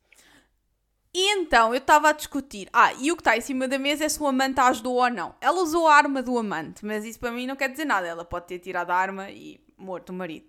E 1.15 1.33
então 1.39 1.73
eu 1.73 1.79
estava 1.79 2.09
a 2.09 2.13
discutir. 2.13 2.69
Ah, 2.73 2.93
e 2.95 3.13
o 3.13 3.15
que 3.15 3.21
está 3.21 3.37
em 3.37 3.41
cima 3.41 3.69
da 3.69 3.79
mesa 3.79 4.05
é 4.05 4.09
se 4.09 4.21
o 4.21 4.27
amante 4.27 4.59
a 4.59 4.67
ajudou 4.67 4.97
ou 4.97 5.09
não. 5.09 5.33
Ela 5.41 5.63
usou 5.63 5.87
a 5.87 5.95
arma 5.95 6.25
do 6.25 6.37
amante, 6.37 6.85
mas 6.85 7.05
isso 7.05 7.21
para 7.21 7.31
mim 7.31 7.47
não 7.47 7.55
quer 7.55 7.69
dizer 7.69 7.85
nada. 7.85 8.05
Ela 8.09 8.25
pode 8.25 8.49
ter 8.49 8.59
tirado 8.59 8.91
a 8.91 8.97
arma 8.97 9.31
e 9.31 9.61
morto 9.79 10.11
o 10.11 10.13
marido. 10.13 10.47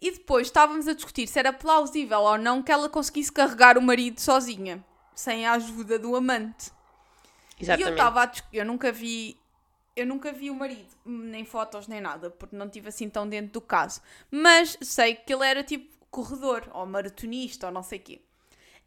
E 0.00 0.12
depois 0.12 0.46
estávamos 0.46 0.86
a 0.86 0.94
discutir 0.94 1.26
se 1.26 1.36
era 1.36 1.52
plausível 1.52 2.20
ou 2.20 2.38
não 2.38 2.62
que 2.62 2.70
ela 2.70 2.88
conseguisse 2.88 3.32
carregar 3.32 3.76
o 3.76 3.82
marido 3.82 4.20
sozinha, 4.20 4.84
sem 5.16 5.46
a 5.46 5.54
ajuda 5.54 5.98
do 5.98 6.14
amante. 6.14 6.70
E 7.58 7.64
eu 7.64 7.74
exatamente. 7.74 7.90
estava 7.90 8.22
a 8.22 8.26
dis- 8.26 8.44
eu 8.52 8.64
nunca 8.64 8.92
vi 8.92 9.36
eu 9.96 10.06
nunca 10.06 10.32
vi 10.32 10.50
o 10.50 10.54
marido, 10.54 10.88
nem 11.04 11.44
fotos 11.44 11.86
nem 11.86 12.00
nada, 12.00 12.30
porque 12.30 12.56
não 12.56 12.66
estive 12.66 12.88
assim 12.88 13.08
tão 13.08 13.28
dentro 13.28 13.52
do 13.52 13.60
caso. 13.60 14.00
Mas 14.30 14.76
sei 14.80 15.14
que 15.14 15.32
ele 15.32 15.44
era 15.44 15.62
tipo 15.62 15.88
corredor 16.10 16.68
ou 16.72 16.86
maratonista 16.86 17.66
ou 17.66 17.72
não 17.72 17.82
sei 17.82 17.98
o 17.98 18.02
quê. 18.02 18.20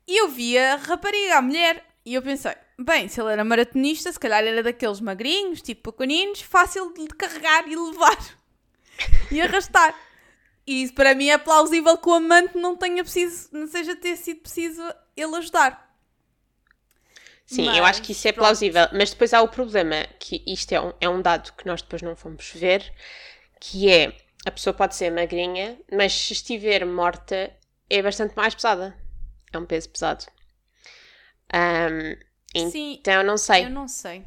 E 0.08 0.18
eu 0.18 0.30
vi 0.30 0.58
a 0.58 0.76
rapariga, 0.76 1.38
a 1.38 1.42
mulher, 1.42 1.86
e 2.06 2.14
eu 2.14 2.22
pensei, 2.22 2.54
bem, 2.78 3.08
se 3.08 3.22
ele 3.22 3.32
era 3.32 3.44
maratonista, 3.44 4.12
se 4.12 4.20
calhar 4.20 4.44
era 4.44 4.62
daqueles 4.62 5.00
magrinhos, 5.00 5.62
tipo 5.62 5.92
pequeninos, 5.92 6.42
fácil 6.42 6.94
de 6.94 7.08
carregar 7.08 7.68
e 7.68 7.76
levar 7.76 8.18
e 9.32 9.42
arrastar. 9.42 9.96
E 10.66 10.84
isso 10.84 10.94
para 10.94 11.16
mim 11.16 11.30
é 11.30 11.38
plausível 11.38 11.98
que 11.98 12.10
o 12.10 12.14
amante 12.14 12.58
não 12.58 12.76
tenha 12.76 13.04
preciso, 13.04 13.50
não 13.52 13.68
seja 13.68 13.96
ter 13.96 14.16
sido 14.18 14.42
preciso 14.42 14.82
ele 15.16 15.36
ajudar. 15.38 15.93
Sim, 17.46 17.66
Mas, 17.66 17.78
eu 17.78 17.86
acho 17.86 18.02
que 18.02 18.12
isso 18.14 18.28
é 18.28 18.32
plausível. 18.32 18.88
Mas 18.94 19.12
depois 19.12 19.34
há 19.34 19.42
o 19.42 19.48
problema, 19.48 20.08
que 20.20 20.44
isto 20.48 20.72
é 20.72 20.82
um, 20.82 20.94
é 21.00 21.10
um 21.10 21.22
dado 21.22 21.54
que 21.54 21.66
nós 21.66 21.82
depois 21.82 22.02
não 22.02 22.16
fomos 22.16 22.52
ver, 22.56 22.92
que 23.60 23.90
é 23.90 24.16
a 24.46 24.52
pessoa 24.52 24.74
pode 24.74 24.96
ser 24.96 25.12
magrinha, 25.12 25.80
mas 25.92 26.14
se 26.14 26.34
estiver 26.34 26.86
morta 26.86 27.52
é 27.90 28.02
bastante 28.02 28.36
mais 28.36 28.54
pesada. 28.56 28.98
É 29.52 29.58
um 29.58 29.66
peso 29.66 29.90
pesado. 29.90 30.26
Ahm, 31.54 32.18
Sim, 32.70 32.98
então 33.00 33.24
não 33.24 33.38
sei. 33.38 33.66
Eu 33.66 33.70
não 33.70 33.88
sei. 33.88 34.26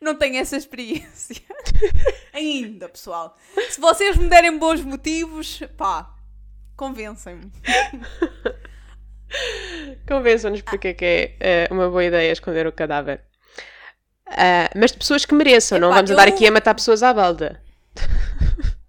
Não 0.00 0.14
tenho 0.14 0.36
essa 0.36 0.56
experiência. 0.56 1.42
Ainda, 2.32 2.88
pessoal. 2.88 3.36
Se 3.70 3.80
vocês 3.80 4.16
me 4.16 4.28
derem 4.28 4.58
bons 4.58 4.82
motivos, 4.82 5.60
pá, 5.76 6.14
convencem-me. 6.76 7.50
Convençam-nos 10.08 10.62
porque 10.62 10.88
é 10.88 10.94
que 10.94 11.04
é 11.04 11.36
eh, 11.40 11.68
uma 11.70 11.88
boa 11.88 12.04
ideia 12.04 12.32
esconder 12.32 12.66
o 12.66 12.72
cadáver. 12.72 13.22
Ah, 14.26 14.70
mas 14.76 14.92
de 14.92 14.98
pessoas 14.98 15.24
que 15.24 15.34
mereçam, 15.34 15.78
não 15.78 15.92
vamos 15.92 16.10
andar 16.10 16.28
eu- 16.28 16.34
aqui 16.34 16.46
a 16.46 16.50
matar 16.50 16.74
pessoas 16.74 17.02
à 17.02 17.12
balda. 17.12 17.62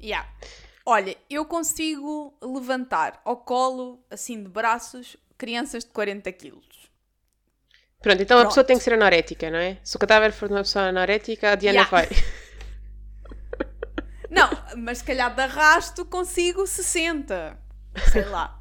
Yeah. 0.00 0.28
Olha, 0.84 1.16
eu 1.30 1.44
consigo 1.44 2.36
levantar 2.42 3.20
ao 3.24 3.36
colo, 3.36 4.04
assim 4.10 4.42
de 4.42 4.48
braços, 4.48 5.16
crianças 5.38 5.84
de 5.84 5.90
40 5.92 6.32
quilos. 6.32 6.66
Pronto, 8.00 8.20
então 8.20 8.36
a 8.36 8.40
Pronto. 8.40 8.50
pessoa 8.50 8.64
tem 8.64 8.76
que 8.76 8.82
ser 8.82 8.94
anorética, 8.94 9.48
não 9.48 9.60
é? 9.60 9.78
Se 9.84 9.94
o 9.94 9.98
cadáver 10.00 10.32
for 10.32 10.48
de 10.48 10.54
uma 10.54 10.62
pessoa 10.62 10.86
anorética, 10.86 11.52
a 11.52 11.54
Diana 11.54 11.86
Yeah. 11.86 11.90
vai. 11.90 12.08
Não, 14.28 14.48
mas 14.78 14.98
se 14.98 15.04
calhar 15.04 15.32
de 15.34 15.42
arrasto 15.42 16.04
consigo 16.06 16.66
60. 16.66 17.56
Sei 18.10 18.24
lá. 18.24 18.60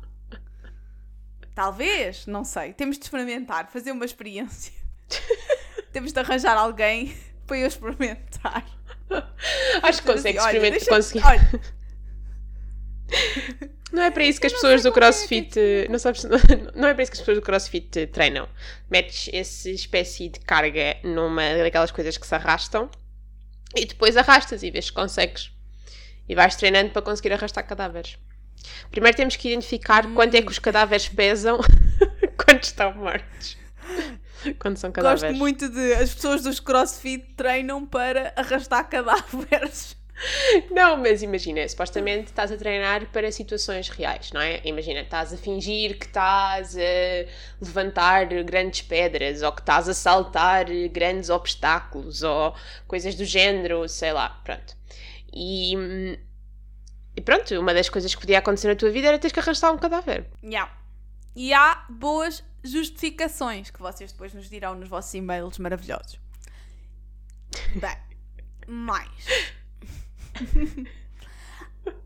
Talvez, 1.53 2.25
não 2.25 2.43
sei. 2.43 2.73
Temos 2.73 2.97
de 2.97 3.03
experimentar, 3.05 3.69
fazer 3.71 3.91
uma 3.91 4.05
experiência. 4.05 4.73
Temos 5.91 6.13
de 6.13 6.19
arranjar 6.19 6.57
alguém 6.57 7.15
para 7.45 7.57
eu 7.57 7.67
experimentar. 7.67 8.65
Acho 9.83 10.01
que 10.01 10.07
consegue 10.07 10.37
Assim, 10.37 10.57
experimentar. 10.57 10.99
olha, 11.23 11.61
Não 13.91 14.03
é 14.03 14.09
para 14.09 14.23
isso 14.23 14.39
que 14.39 14.47
as 14.47 14.53
pessoas 14.53 14.83
do 14.83 14.89
é 14.89 14.91
CrossFit. 14.91 15.59
Não, 15.89 15.99
sabes, 15.99 16.23
não 16.73 16.87
é 16.87 16.93
para 16.93 17.03
isso 17.03 17.11
que 17.11 17.17
as 17.17 17.19
pessoas 17.19 17.37
do 17.37 17.41
CrossFit 17.41 18.07
treinam. 18.07 18.47
Metes 18.89 19.29
essa 19.33 19.69
espécie 19.69 20.29
de 20.29 20.39
carga 20.39 20.95
numa 21.03 21.57
daquelas 21.57 21.91
coisas 21.91 22.17
que 22.17 22.25
se 22.25 22.33
arrastam 22.33 22.89
e 23.75 23.85
depois 23.85 24.15
arrastas 24.15 24.63
e 24.63 24.71
vês 24.71 24.85
se 24.85 24.93
consegues. 24.93 25.51
E 26.29 26.35
vais 26.35 26.55
treinando 26.55 26.91
para 26.91 27.01
conseguir 27.01 27.33
arrastar 27.33 27.67
cadáveres. 27.67 28.17
Primeiro 28.89 29.15
temos 29.17 29.35
que 29.35 29.49
identificar 29.49 30.05
quanto 30.13 30.35
é 30.35 30.41
que 30.41 30.51
os 30.51 30.59
cadáveres 30.59 31.07
pesam 31.07 31.59
quando 32.37 32.63
estão 32.63 32.93
mortos. 32.93 33.57
Quando 34.59 34.77
são 34.77 34.91
cadáveres. 34.91 35.21
gosto 35.21 35.37
muito 35.37 35.69
de. 35.69 35.93
As 35.93 36.13
pessoas 36.13 36.43
dos 36.43 36.59
CrossFit 36.59 37.33
treinam 37.35 37.85
para 37.85 38.33
arrastar 38.35 38.87
cadáveres. 38.89 39.95
Não, 40.69 40.97
mas 40.97 41.23
imagina, 41.23 41.67
supostamente 41.67 42.25
estás 42.25 42.51
a 42.51 42.57
treinar 42.57 43.07
para 43.07 43.31
situações 43.31 43.89
reais, 43.89 44.31
não 44.31 44.39
é? 44.39 44.61
Imagina, 44.63 44.99
estás 45.01 45.33
a 45.33 45.37
fingir 45.37 45.97
que 45.97 46.05
estás 46.05 46.77
a 46.77 47.25
levantar 47.59 48.27
grandes 48.43 48.83
pedras 48.83 49.41
ou 49.41 49.51
que 49.51 49.61
estás 49.61 49.89
a 49.89 49.95
saltar 49.95 50.65
grandes 50.91 51.31
obstáculos 51.31 52.21
ou 52.21 52.53
coisas 52.87 53.15
do 53.15 53.25
género, 53.25 53.89
sei 53.89 54.13
lá, 54.13 54.29
pronto. 54.43 54.75
E, 55.33 55.75
hum, 55.75 56.15
e 57.15 57.21
pronto, 57.21 57.53
uma 57.59 57.73
das 57.73 57.89
coisas 57.89 58.13
que 58.13 58.21
podia 58.21 58.39
acontecer 58.39 58.67
na 58.67 58.75
tua 58.75 58.89
vida 58.89 59.07
era 59.07 59.19
teres 59.19 59.33
que 59.33 59.39
arrastar 59.39 59.73
um 59.73 59.77
cadáver. 59.77 60.29
Yeah. 60.43 60.71
E 61.35 61.53
há 61.53 61.85
boas 61.89 62.43
justificações 62.63 63.69
que 63.69 63.79
vocês 63.81 64.11
depois 64.11 64.33
nos 64.33 64.49
dirão 64.49 64.75
nos 64.75 64.87
vossos 64.89 65.13
e-mails 65.13 65.57
maravilhosos. 65.57 66.19
Bem, 67.75 67.97
mais. 68.67 69.09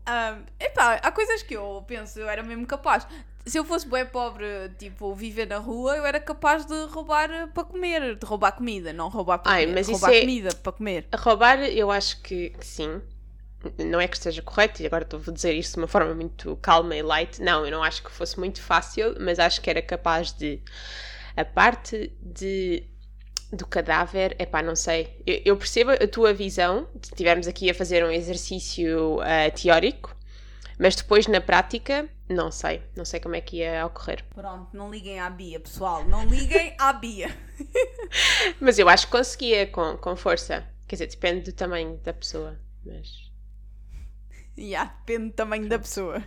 Ahm, 0.06 0.44
epá, 0.58 0.94
há 1.02 1.12
coisas 1.12 1.42
que 1.42 1.54
eu 1.54 1.84
penso, 1.86 2.18
eu 2.18 2.28
era 2.28 2.42
mesmo 2.42 2.66
capaz. 2.66 3.06
Se 3.44 3.58
eu 3.58 3.64
fosse 3.64 3.86
bem 3.86 4.06
pobre, 4.06 4.46
tipo, 4.78 5.14
viver 5.14 5.46
na 5.46 5.58
rua, 5.58 5.96
eu 5.96 6.06
era 6.06 6.18
capaz 6.18 6.64
de 6.64 6.84
roubar 6.86 7.30
eh, 7.30 7.46
para 7.46 7.64
comer, 7.64 8.16
de 8.16 8.26
roubar 8.26 8.52
comida, 8.52 8.92
não 8.92 9.08
roubar 9.08 9.38
para 9.38 9.52
Ai, 9.52 9.62
comer, 9.62 9.74
mas 9.74 9.88
isso 9.88 9.92
roubar 9.92 10.14
é- 10.14 10.20
comida 10.20 10.54
para 10.56 10.72
comer. 10.72 11.06
A 11.12 11.16
roubar, 11.16 11.58
eu 11.60 11.90
acho 11.90 12.20
que, 12.22 12.50
que 12.50 12.66
sim. 12.66 13.00
Não 13.78 14.00
é 14.00 14.06
que 14.06 14.16
esteja 14.16 14.42
correto, 14.42 14.82
e 14.82 14.86
agora 14.86 15.02
estou 15.02 15.20
a 15.26 15.30
dizer 15.30 15.54
isto 15.54 15.74
de 15.74 15.78
uma 15.78 15.88
forma 15.88 16.14
muito 16.14 16.56
calma 16.56 16.94
e 16.94 17.02
light. 17.02 17.40
Não, 17.40 17.64
eu 17.64 17.70
não 17.70 17.82
acho 17.82 18.02
que 18.02 18.10
fosse 18.10 18.38
muito 18.38 18.62
fácil, 18.62 19.16
mas 19.20 19.38
acho 19.38 19.60
que 19.60 19.70
era 19.70 19.82
capaz 19.82 20.32
de. 20.32 20.62
A 21.36 21.44
parte 21.44 22.12
de 22.22 22.88
do 23.52 23.66
cadáver, 23.66 24.34
é 24.38 24.46
pá, 24.46 24.62
não 24.62 24.74
sei. 24.74 25.22
Eu, 25.26 25.42
eu 25.44 25.56
percebo 25.56 25.92
a 25.92 26.08
tua 26.08 26.32
visão, 26.34 26.88
se 27.00 27.10
estivermos 27.12 27.46
aqui 27.46 27.70
a 27.70 27.74
fazer 27.74 28.04
um 28.04 28.10
exercício 28.10 29.20
ah, 29.20 29.50
teórico, 29.50 30.16
mas 30.78 30.96
depois 30.96 31.26
na 31.26 31.40
prática, 31.40 32.08
não 32.28 32.50
sei. 32.50 32.82
Não 32.94 33.04
sei 33.04 33.20
como 33.20 33.34
é 33.34 33.40
que 33.40 33.58
ia 33.58 33.86
ocorrer. 33.86 34.24
Pronto, 34.34 34.76
não 34.76 34.90
liguem 34.90 35.20
à 35.20 35.30
Bia, 35.30 35.60
pessoal, 35.60 36.04
não 36.04 36.24
liguem 36.24 36.74
à 36.78 36.92
Bia. 36.92 37.34
Mas 38.60 38.78
eu 38.78 38.88
acho 38.88 39.06
que 39.06 39.12
conseguia 39.12 39.66
com, 39.66 39.96
com 39.96 40.16
força. 40.16 40.66
Quer 40.86 40.96
dizer, 40.96 41.06
depende 41.06 41.50
do 41.50 41.52
tamanho 41.52 41.98
da 42.02 42.12
pessoa. 42.12 42.58
Mas. 42.84 43.25
Yeah, 44.58 44.94
depende 45.06 45.30
do 45.30 45.34
tamanho 45.34 45.68
da 45.68 45.78
pessoa. 45.78 46.22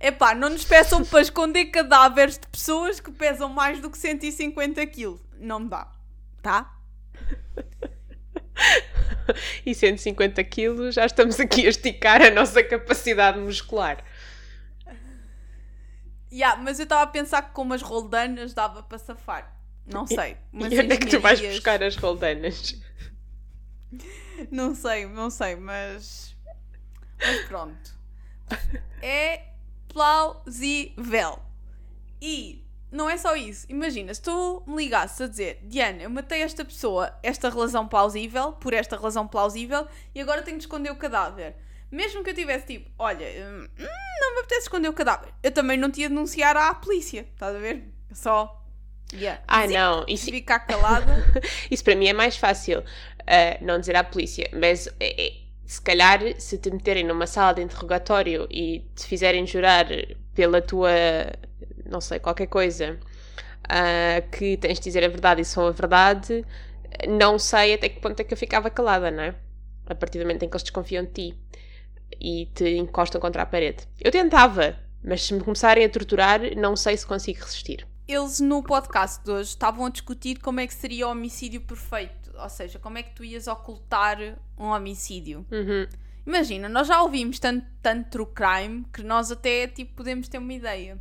Epá, 0.00 0.34
não 0.34 0.50
nos 0.50 0.64
peçam 0.64 1.04
para 1.04 1.20
esconder 1.20 1.66
cadáveres 1.66 2.38
de 2.38 2.46
pessoas 2.46 3.00
que 3.00 3.10
pesam 3.10 3.48
mais 3.48 3.80
do 3.80 3.90
que 3.90 3.98
150 3.98 4.86
kg. 4.86 5.18
Não 5.40 5.60
me 5.60 5.68
dá. 5.68 5.92
Tá? 6.40 6.72
e 9.66 9.74
150 9.74 10.42
quilos, 10.44 10.94
já 10.94 11.04
estamos 11.04 11.40
aqui 11.40 11.66
a 11.66 11.70
esticar 11.70 12.22
a 12.22 12.30
nossa 12.30 12.62
capacidade 12.62 13.38
muscular. 13.38 14.04
Yeah, 16.30 16.62
mas 16.62 16.78
eu 16.78 16.84
estava 16.84 17.02
a 17.02 17.06
pensar 17.06 17.42
que 17.42 17.52
com 17.52 17.62
umas 17.62 17.82
roldanas 17.82 18.54
dava 18.54 18.82
para 18.82 18.98
safar. 18.98 19.56
Não 19.86 20.06
sei. 20.06 20.36
Mas 20.52 20.72
e 20.72 20.78
onde 20.78 20.92
é 20.92 20.96
que 20.96 21.06
tu 21.06 21.18
vais 21.18 21.40
buscar 21.40 21.82
as 21.82 21.96
roldanas? 21.96 22.76
Não 24.50 24.74
sei, 24.74 25.06
não 25.06 25.30
sei, 25.30 25.56
mas. 25.56 26.36
Mas 27.18 27.44
pronto. 27.46 27.94
É 29.02 29.42
plausível. 29.88 31.38
E 32.20 32.64
não 32.90 33.08
é 33.08 33.16
só 33.16 33.36
isso. 33.36 33.66
Imagina, 33.68 34.12
se 34.14 34.22
tu 34.22 34.62
me 34.66 34.76
ligasses 34.76 35.20
a 35.20 35.26
dizer, 35.26 35.60
Diana, 35.64 36.02
eu 36.02 36.10
matei 36.10 36.42
esta 36.42 36.64
pessoa, 36.64 37.12
esta 37.22 37.50
relação 37.50 37.86
plausível, 37.86 38.52
por 38.52 38.72
esta 38.72 38.96
relação 38.96 39.26
plausível, 39.28 39.86
e 40.14 40.20
agora 40.20 40.42
tenho 40.42 40.56
de 40.58 40.64
esconder 40.64 40.90
o 40.90 40.96
cadáver. 40.96 41.54
Mesmo 41.90 42.22
que 42.22 42.30
eu 42.30 42.34
tivesse 42.34 42.66
tipo, 42.66 42.90
olha, 42.98 43.26
hum, 43.26 43.68
não 44.20 44.34
me 44.34 44.40
apetece 44.40 44.62
esconder 44.62 44.88
o 44.88 44.92
cadáver, 44.92 45.32
eu 45.42 45.50
também 45.50 45.78
não 45.78 45.90
te 45.90 46.02
ia 46.02 46.08
denunciar 46.08 46.56
à 46.56 46.74
polícia, 46.74 47.26
estás 47.32 47.54
a 47.56 47.58
ver? 47.58 47.88
Só. 48.12 48.54
Yeah. 49.12 49.42
Ah, 49.48 49.66
não. 49.66 50.04
Isso, 50.06 50.26
Ficar 50.30 50.60
calada. 50.60 51.24
isso 51.70 51.82
para 51.82 51.96
mim 51.96 52.08
é 52.08 52.12
mais 52.12 52.36
fácil. 52.36 52.84
ah, 53.26 53.58
não 53.62 53.78
dizer 53.80 53.96
à 53.96 54.04
polícia. 54.04 54.50
Mas 54.52 54.86
é- 55.00 55.26
é- 55.28 55.32
se 55.68 55.82
calhar, 55.82 56.20
se 56.40 56.56
te 56.56 56.70
meterem 56.70 57.04
numa 57.04 57.26
sala 57.26 57.52
de 57.52 57.62
interrogatório 57.62 58.48
e 58.50 58.80
te 58.96 59.04
fizerem 59.06 59.46
jurar 59.46 59.86
pela 60.34 60.62
tua. 60.62 60.90
não 61.84 62.00
sei, 62.00 62.18
qualquer 62.18 62.46
coisa. 62.46 62.98
ah, 63.68 64.22
que 64.32 64.56
tens 64.56 64.78
de 64.78 64.84
dizer 64.84 65.04
a 65.04 65.08
verdade 65.08 65.42
e 65.42 65.44
só 65.44 65.68
a 65.68 65.70
verdade. 65.70 66.44
Não 67.08 67.38
sei 67.38 67.74
até 67.74 67.88
que 67.90 68.00
ponto 68.00 68.18
é 68.20 68.24
que 68.24 68.32
eu 68.32 68.38
ficava 68.38 68.70
calada, 68.70 69.10
não 69.10 69.22
é? 69.22 69.34
A 69.86 69.94
partir 69.94 70.18
do 70.18 70.24
momento 70.24 70.42
em 70.44 70.48
que 70.48 70.54
eles 70.56 70.62
desconfiam 70.62 71.04
de 71.04 71.10
ti 71.12 71.38
e 72.20 72.46
te 72.54 72.76
encostam 72.78 73.20
contra 73.20 73.42
a 73.42 73.46
parede. 73.46 73.86
Eu 74.00 74.10
tentava, 74.10 74.74
mas 75.04 75.22
se 75.22 75.34
me 75.34 75.40
começarem 75.42 75.84
a 75.84 75.88
torturar, 75.90 76.40
não 76.56 76.76
sei 76.76 76.96
se 76.96 77.06
consigo 77.06 77.40
resistir. 77.40 77.86
Eles 78.08 78.40
no 78.40 78.62
podcast 78.62 79.22
de 79.22 79.30
hoje 79.30 79.50
estavam 79.50 79.84
a 79.84 79.90
discutir 79.90 80.38
como 80.40 80.60
é 80.60 80.66
que 80.66 80.74
seria 80.74 81.06
o 81.06 81.10
homicídio 81.10 81.60
perfeito. 81.60 82.32
Ou 82.34 82.48
seja, 82.48 82.78
como 82.78 82.96
é 82.96 83.02
que 83.02 83.14
tu 83.14 83.22
ias 83.22 83.46
ocultar 83.46 84.18
um 84.56 84.66
homicídio. 84.66 85.44
Uhum. 85.52 85.86
Imagina, 86.26 86.68
nós 86.68 86.88
já 86.88 87.02
ouvimos 87.02 87.38
tanto, 87.38 87.66
tanto 87.82 88.10
true 88.10 88.26
crime 88.34 88.84
que 88.92 89.02
nós 89.02 89.30
até 89.30 89.66
tipo, 89.66 89.94
podemos 89.94 90.26
ter 90.28 90.38
uma 90.38 90.52
ideia. 90.52 91.00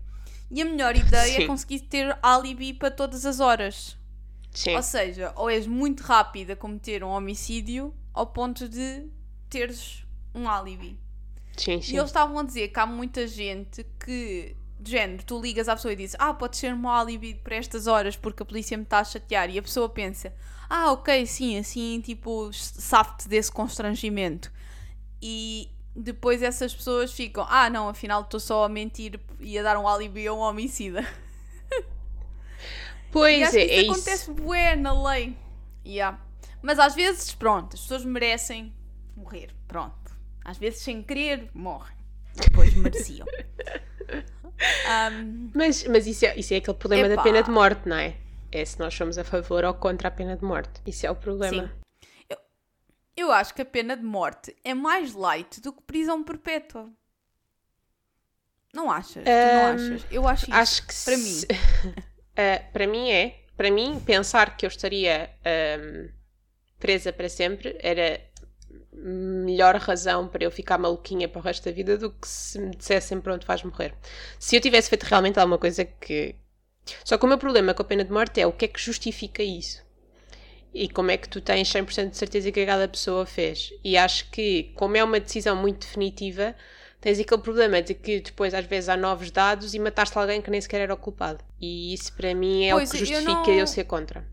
E 0.52 0.62
a 0.62 0.66
melhor 0.66 0.96
ideia 0.98 1.38
é 1.38 1.42
Sim. 1.42 1.48
conseguir 1.48 1.80
ter 1.82 2.18
alibi 2.22 2.74
para 2.74 2.92
todas 2.92 3.26
as 3.26 3.40
horas. 3.40 3.98
Sim. 4.52 4.76
Ou 4.76 4.84
seja, 4.84 5.32
ou 5.36 5.50
és 5.50 5.68
muito 5.68 6.02
rápida 6.02 6.54
a 6.54 6.56
cometer 6.56 7.04
um 7.04 7.10
homicídio 7.10 7.94
ao 8.14 8.28
ponto 8.28 8.68
de 8.68 9.08
teres 9.50 10.06
um 10.34 10.50
alibi. 10.50 11.00
Sim, 11.56 11.82
sim. 11.82 11.94
E 11.94 11.98
eles 11.98 12.10
estavam 12.10 12.40
a 12.40 12.44
dizer 12.44 12.70
que 12.70 12.80
há 12.80 12.86
muita 12.86 13.28
gente 13.28 13.86
que, 14.04 14.56
de 14.80 14.92
género, 14.92 15.24
tu 15.24 15.42
ligas 15.42 15.68
à 15.68 15.76
pessoa 15.76 15.92
e 15.94 15.96
dizes 15.96 16.16
Ah, 16.20 16.34
pode 16.34 16.58
ser 16.58 16.74
um 16.74 16.90
alibi 16.90 17.36
para 17.36 17.56
estas 17.56 17.88
horas 17.88 18.16
porque 18.16 18.44
a 18.44 18.46
polícia 18.46 18.78
me 18.78 18.84
está 18.84 19.00
a 19.00 19.04
chatear. 19.04 19.50
E 19.50 19.58
a 19.58 19.62
pessoa 19.62 19.90
pensa 19.90 20.34
Ah, 20.70 20.92
ok, 20.92 21.26
sim, 21.26 21.58
assim, 21.58 22.02
tipo, 22.02 22.52
safe-te 22.54 23.28
desse 23.28 23.52
constrangimento. 23.52 24.52
E 25.22 25.70
depois 25.96 26.44
essas 26.44 26.74
pessoas 26.76 27.12
ficam 27.12 27.46
Ah, 27.50 27.70
não, 27.70 27.90
afinal 27.90 28.22
estou 28.22 28.40
só 28.40 28.66
a 28.66 28.70
mentir 28.70 29.20
e 29.40 29.58
a 29.58 29.64
dar 29.64 29.78
um 29.78 29.88
alibi 29.88 30.28
a 30.28 30.34
um 30.34 30.40
homicida. 30.40 31.06
Pois 33.12 33.56
é, 33.56 33.62
é 33.62 33.82
isso. 33.82 33.92
acontece 33.92 34.32
bué 34.32 34.76
na 34.76 35.10
lei. 35.10 35.36
Yeah. 35.86 36.20
Mas 36.62 36.78
às 36.78 36.94
vezes, 36.94 37.34
pronto, 37.34 37.74
as 37.76 37.82
pessoas 37.82 38.04
merecem 38.04 38.74
morrer. 39.16 39.50
Pronto. 39.68 40.16
Às 40.44 40.58
vezes, 40.58 40.82
sem 40.82 41.02
querer, 41.02 41.50
morrem. 41.54 41.96
Depois 42.36 42.74
mereciam. 42.76 43.26
Um, 45.12 45.52
Mas, 45.54 45.84
mas 45.86 46.08
isso, 46.08 46.26
é, 46.26 46.38
isso 46.38 46.54
é 46.54 46.58
aquele 46.58 46.78
problema 46.78 47.08
da 47.10 47.22
pena 47.22 47.44
de 47.44 47.50
morte, 47.52 47.88
não 47.88 47.96
é? 47.96 48.16
É 48.52 48.64
se 48.66 48.80
nós 48.80 48.94
somos 48.94 49.18
a 49.18 49.24
favor 49.24 49.64
ou 49.66 49.74
contra 49.74 50.08
a 50.08 50.12
pena 50.12 50.36
de 50.36 50.44
morte. 50.44 50.82
Isso 50.86 51.06
é 51.06 51.12
o 51.12 51.16
problema. 51.16 51.68
Sim. 51.68 52.38
eu 53.16 53.32
acho 53.32 53.54
que 53.54 53.62
a 53.62 53.66
pena 53.66 53.96
de 53.98 54.04
morte 54.04 54.56
é 54.64 54.74
mais 54.74 55.14
light 55.14 55.60
do 55.62 55.74
que 55.74 55.82
prisão 55.84 56.24
perpétua. 56.24 56.90
Não 58.74 58.92
achas? 58.92 59.24
Tu 59.24 59.54
não 59.54 59.66
achas? 59.66 60.06
Eu 60.12 60.28
acho 60.28 60.46
isso. 60.46 60.54
Acho 60.54 60.82
que 60.88 60.94
para 61.06 61.18
se- 61.18 61.48
mim. 61.48 62.04
Ah, 62.40 62.62
para 62.72 62.86
mim 62.86 63.10
é. 63.10 63.44
Para 63.56 63.72
mim, 63.72 64.00
pensar 64.00 64.56
que 64.56 64.64
eu 64.64 64.68
estaria 64.68 65.32
ahm, 65.44 66.10
presa 66.78 67.12
para 67.12 67.28
sempre 67.28 67.76
era 67.80 68.22
melhor 68.98 69.76
razão 69.76 70.28
para 70.28 70.44
eu 70.44 70.52
ficar 70.52 70.78
maluquinha 70.78 71.28
para 71.30 71.40
o 71.40 71.44
resto 71.44 71.66
da 71.66 71.72
vida 71.72 71.98
do 71.98 72.12
que 72.12 72.28
se 72.28 72.60
me 72.60 72.72
dissessem 72.76 73.20
pronto, 73.22 73.46
vais 73.48 73.64
morrer. 73.64 73.94
Se 74.40 74.56
eu 74.56 74.62
tivesse 74.62 74.90
feito 74.90 75.04
realmente 75.04 75.40
alguma 75.40 75.58
coisa 75.58 75.86
que. 75.86 76.36
Só 77.04 77.18
que 77.18 77.26
o 77.26 77.28
meu 77.28 77.38
problema 77.38 77.74
com 77.74 77.82
a 77.82 77.86
pena 77.86 78.04
de 78.04 78.12
morte 78.12 78.40
é 78.42 78.48
o 78.48 78.52
que 78.54 78.66
é 78.66 78.68
que 78.68 78.80
justifica 78.82 79.44
isso. 79.44 79.86
E 80.74 80.88
como 80.90 81.12
é 81.12 81.18
que 81.18 81.28
tu 81.30 81.42
tens 81.42 81.70
100% 81.70 82.12
de 82.12 82.18
certeza 82.18 82.52
que 82.52 82.66
cada 82.66 82.88
pessoa 82.88 83.26
fez. 83.26 83.72
E 83.84 83.98
acho 83.98 84.30
que, 84.32 84.72
como 84.76 84.96
é 84.98 85.04
uma 85.04 85.20
decisão 85.20 85.56
muito 85.56 85.80
definitiva, 85.82 86.56
tens 87.02 87.20
aquele 87.20 87.42
problema 87.42 87.82
de 87.82 87.94
que 87.94 88.20
depois 88.22 88.54
às 88.54 88.66
vezes 88.66 88.90
há 88.90 88.98
novos 88.98 89.32
dados 89.32 89.74
e 89.74 89.80
mataste 89.80 90.18
alguém 90.18 90.42
que 90.42 90.52
nem 90.52 90.62
sequer 90.62 90.82
era 90.82 90.94
o 90.94 90.98
culpado. 90.98 91.44
E 91.60 91.94
isso 91.94 92.14
para 92.16 92.34
mim 92.36 92.66
é 92.66 92.74
Pois, 92.74 92.90
o 92.90 92.92
que 92.92 92.98
eu 92.98 93.06
justifica 93.06 93.52
eu, 93.52 93.60
não- 93.60 93.68
ser 93.68 93.84
contra. 93.86 94.26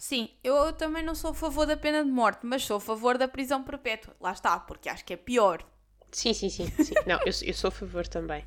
Sim, 0.00 0.30
eu 0.42 0.72
também 0.72 1.02
não 1.02 1.14
sou 1.14 1.32
a 1.32 1.34
favor 1.34 1.66
da 1.66 1.76
pena 1.76 2.02
de 2.02 2.10
morte, 2.10 2.46
mas 2.46 2.64
sou 2.64 2.78
a 2.78 2.80
favor 2.80 3.18
da 3.18 3.28
prisão 3.28 3.62
perpétua. 3.62 4.16
Lá 4.18 4.32
está, 4.32 4.58
porque 4.58 4.88
acho 4.88 5.04
que 5.04 5.12
é 5.12 5.16
pior. 5.16 5.62
Sim, 6.10 6.32
sim, 6.32 6.48
sim. 6.48 6.66
sim. 6.82 6.94
Não, 7.06 7.18
eu, 7.18 7.32
eu 7.42 7.52
sou 7.52 7.68
a 7.68 7.70
favor 7.70 8.06
também. 8.06 8.42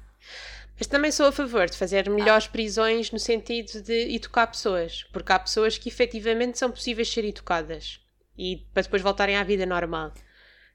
Mas 0.76 0.88
também 0.88 1.12
sou 1.12 1.28
a 1.28 1.32
favor 1.32 1.70
de 1.70 1.78
fazer 1.78 2.10
melhores 2.10 2.48
prisões 2.48 3.12
no 3.12 3.20
sentido 3.20 3.84
de 3.84 4.16
educar 4.16 4.48
pessoas. 4.48 5.04
Porque 5.14 5.32
há 5.32 5.38
pessoas 5.38 5.78
que 5.78 5.90
efetivamente 5.90 6.58
são 6.58 6.72
possíveis 6.72 7.08
de 7.10 7.14
ser 7.14 7.26
educadas. 7.26 8.00
E 8.36 8.66
para 8.74 8.82
depois 8.82 9.04
voltarem 9.04 9.36
à 9.36 9.44
vida 9.44 9.68
normal. 9.68 10.12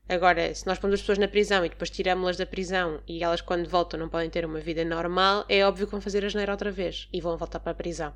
Agora, 0.08 0.54
se 0.54 0.64
nós 0.64 0.78
pomos 0.78 0.94
as 0.94 1.00
pessoas 1.00 1.18
na 1.18 1.26
prisão 1.26 1.66
e 1.66 1.70
depois 1.70 1.90
tiramos-las 1.90 2.36
da 2.36 2.46
prisão 2.46 3.02
e 3.04 3.24
elas 3.24 3.40
quando 3.40 3.68
voltam 3.68 3.98
não 3.98 4.08
podem 4.08 4.30
ter 4.30 4.44
uma 4.44 4.60
vida 4.60 4.84
normal, 4.84 5.44
é 5.48 5.66
óbvio 5.66 5.86
que 5.86 5.92
vão 5.92 6.00
fazer 6.00 6.24
a 6.24 6.28
geneira 6.28 6.52
outra 6.52 6.70
vez 6.70 7.08
e 7.12 7.20
vão 7.20 7.36
voltar 7.36 7.58
para 7.58 7.72
a 7.72 7.74
prisão. 7.74 8.14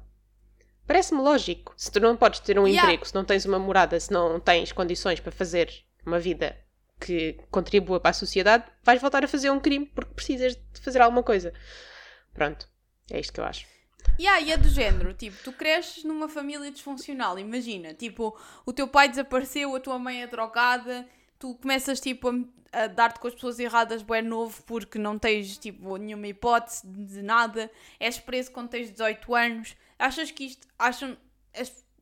Parece-me 0.87 1.21
lógico. 1.21 1.73
Se 1.77 1.91
tu 1.91 2.01
não 2.01 2.17
podes 2.17 2.41
ter 2.41 2.59
um 2.59 2.67
Yeah. 2.67 2.89
emprego, 2.89 3.07
se 3.07 3.15
não 3.15 3.25
tens 3.25 3.45
uma 3.45 3.59
morada, 3.59 3.99
se 3.99 4.13
não 4.13 4.41
tens 4.41 4.73
condições 4.73 5.21
para 5.21 5.33
fazer 5.33 5.71
uma 6.05 6.19
vida 6.19 6.57
que 7.01 7.39
contribua 7.51 7.99
para 8.01 8.11
a 8.11 8.15
sociedade, 8.15 8.65
vais 8.83 9.01
voltar 9.01 9.25
a 9.25 9.29
fazer 9.29 9.51
um 9.51 9.61
crime 9.61 9.87
porque 9.87 10.15
precisas 10.15 10.55
de 10.55 10.81
fazer 10.81 11.01
alguma 11.01 11.23
coisa. 11.23 11.53
Pronto, 12.33 12.69
é 13.11 13.19
isto 13.21 13.33
que 13.33 13.41
eu 13.41 13.45
acho. 13.45 13.67
Yeah, 14.21 14.41
e 14.41 14.53
é 14.53 14.57
do 14.57 14.69
género, 14.69 15.15
tipo, 15.15 15.37
tu 15.43 15.53
cresces 15.53 16.05
numa 16.05 16.29
família 16.29 16.71
disfuncional, 16.71 17.39
imagina, 17.39 17.95
tipo, 17.95 18.37
o 18.67 18.73
teu 18.73 18.87
pai 18.89 19.09
desapareceu, 19.09 19.75
a 19.75 19.81
tua 19.81 19.99
mãe 19.99 20.23
é 20.23 20.27
drogada, 20.27 21.07
tu 21.39 21.55
começas, 21.55 22.01
tipo, 22.01 22.29
a, 22.29 22.83
a 22.83 22.87
dar-te 22.89 23.21
com 23.21 23.29
as 23.29 23.35
pessoas 23.35 23.59
erradas, 23.59 24.03
bué 24.03 24.21
novo, 24.21 24.63
porque 24.65 24.99
não 24.99 25.19
tens, 25.19 25.57
tipo, 25.57 25.97
nenhuma 25.97 26.27
hipótese 26.27 26.87
de 26.87 27.23
nada, 27.23 27.71
és 27.99 28.19
preso 28.19 28.51
quando 28.51 28.71
tens 28.71 28.91
18 28.91 29.35
anos, 29.35 29.77
achas 30.03 30.31
que 30.31 30.45
isto, 30.45 30.67
acham, 30.79 31.17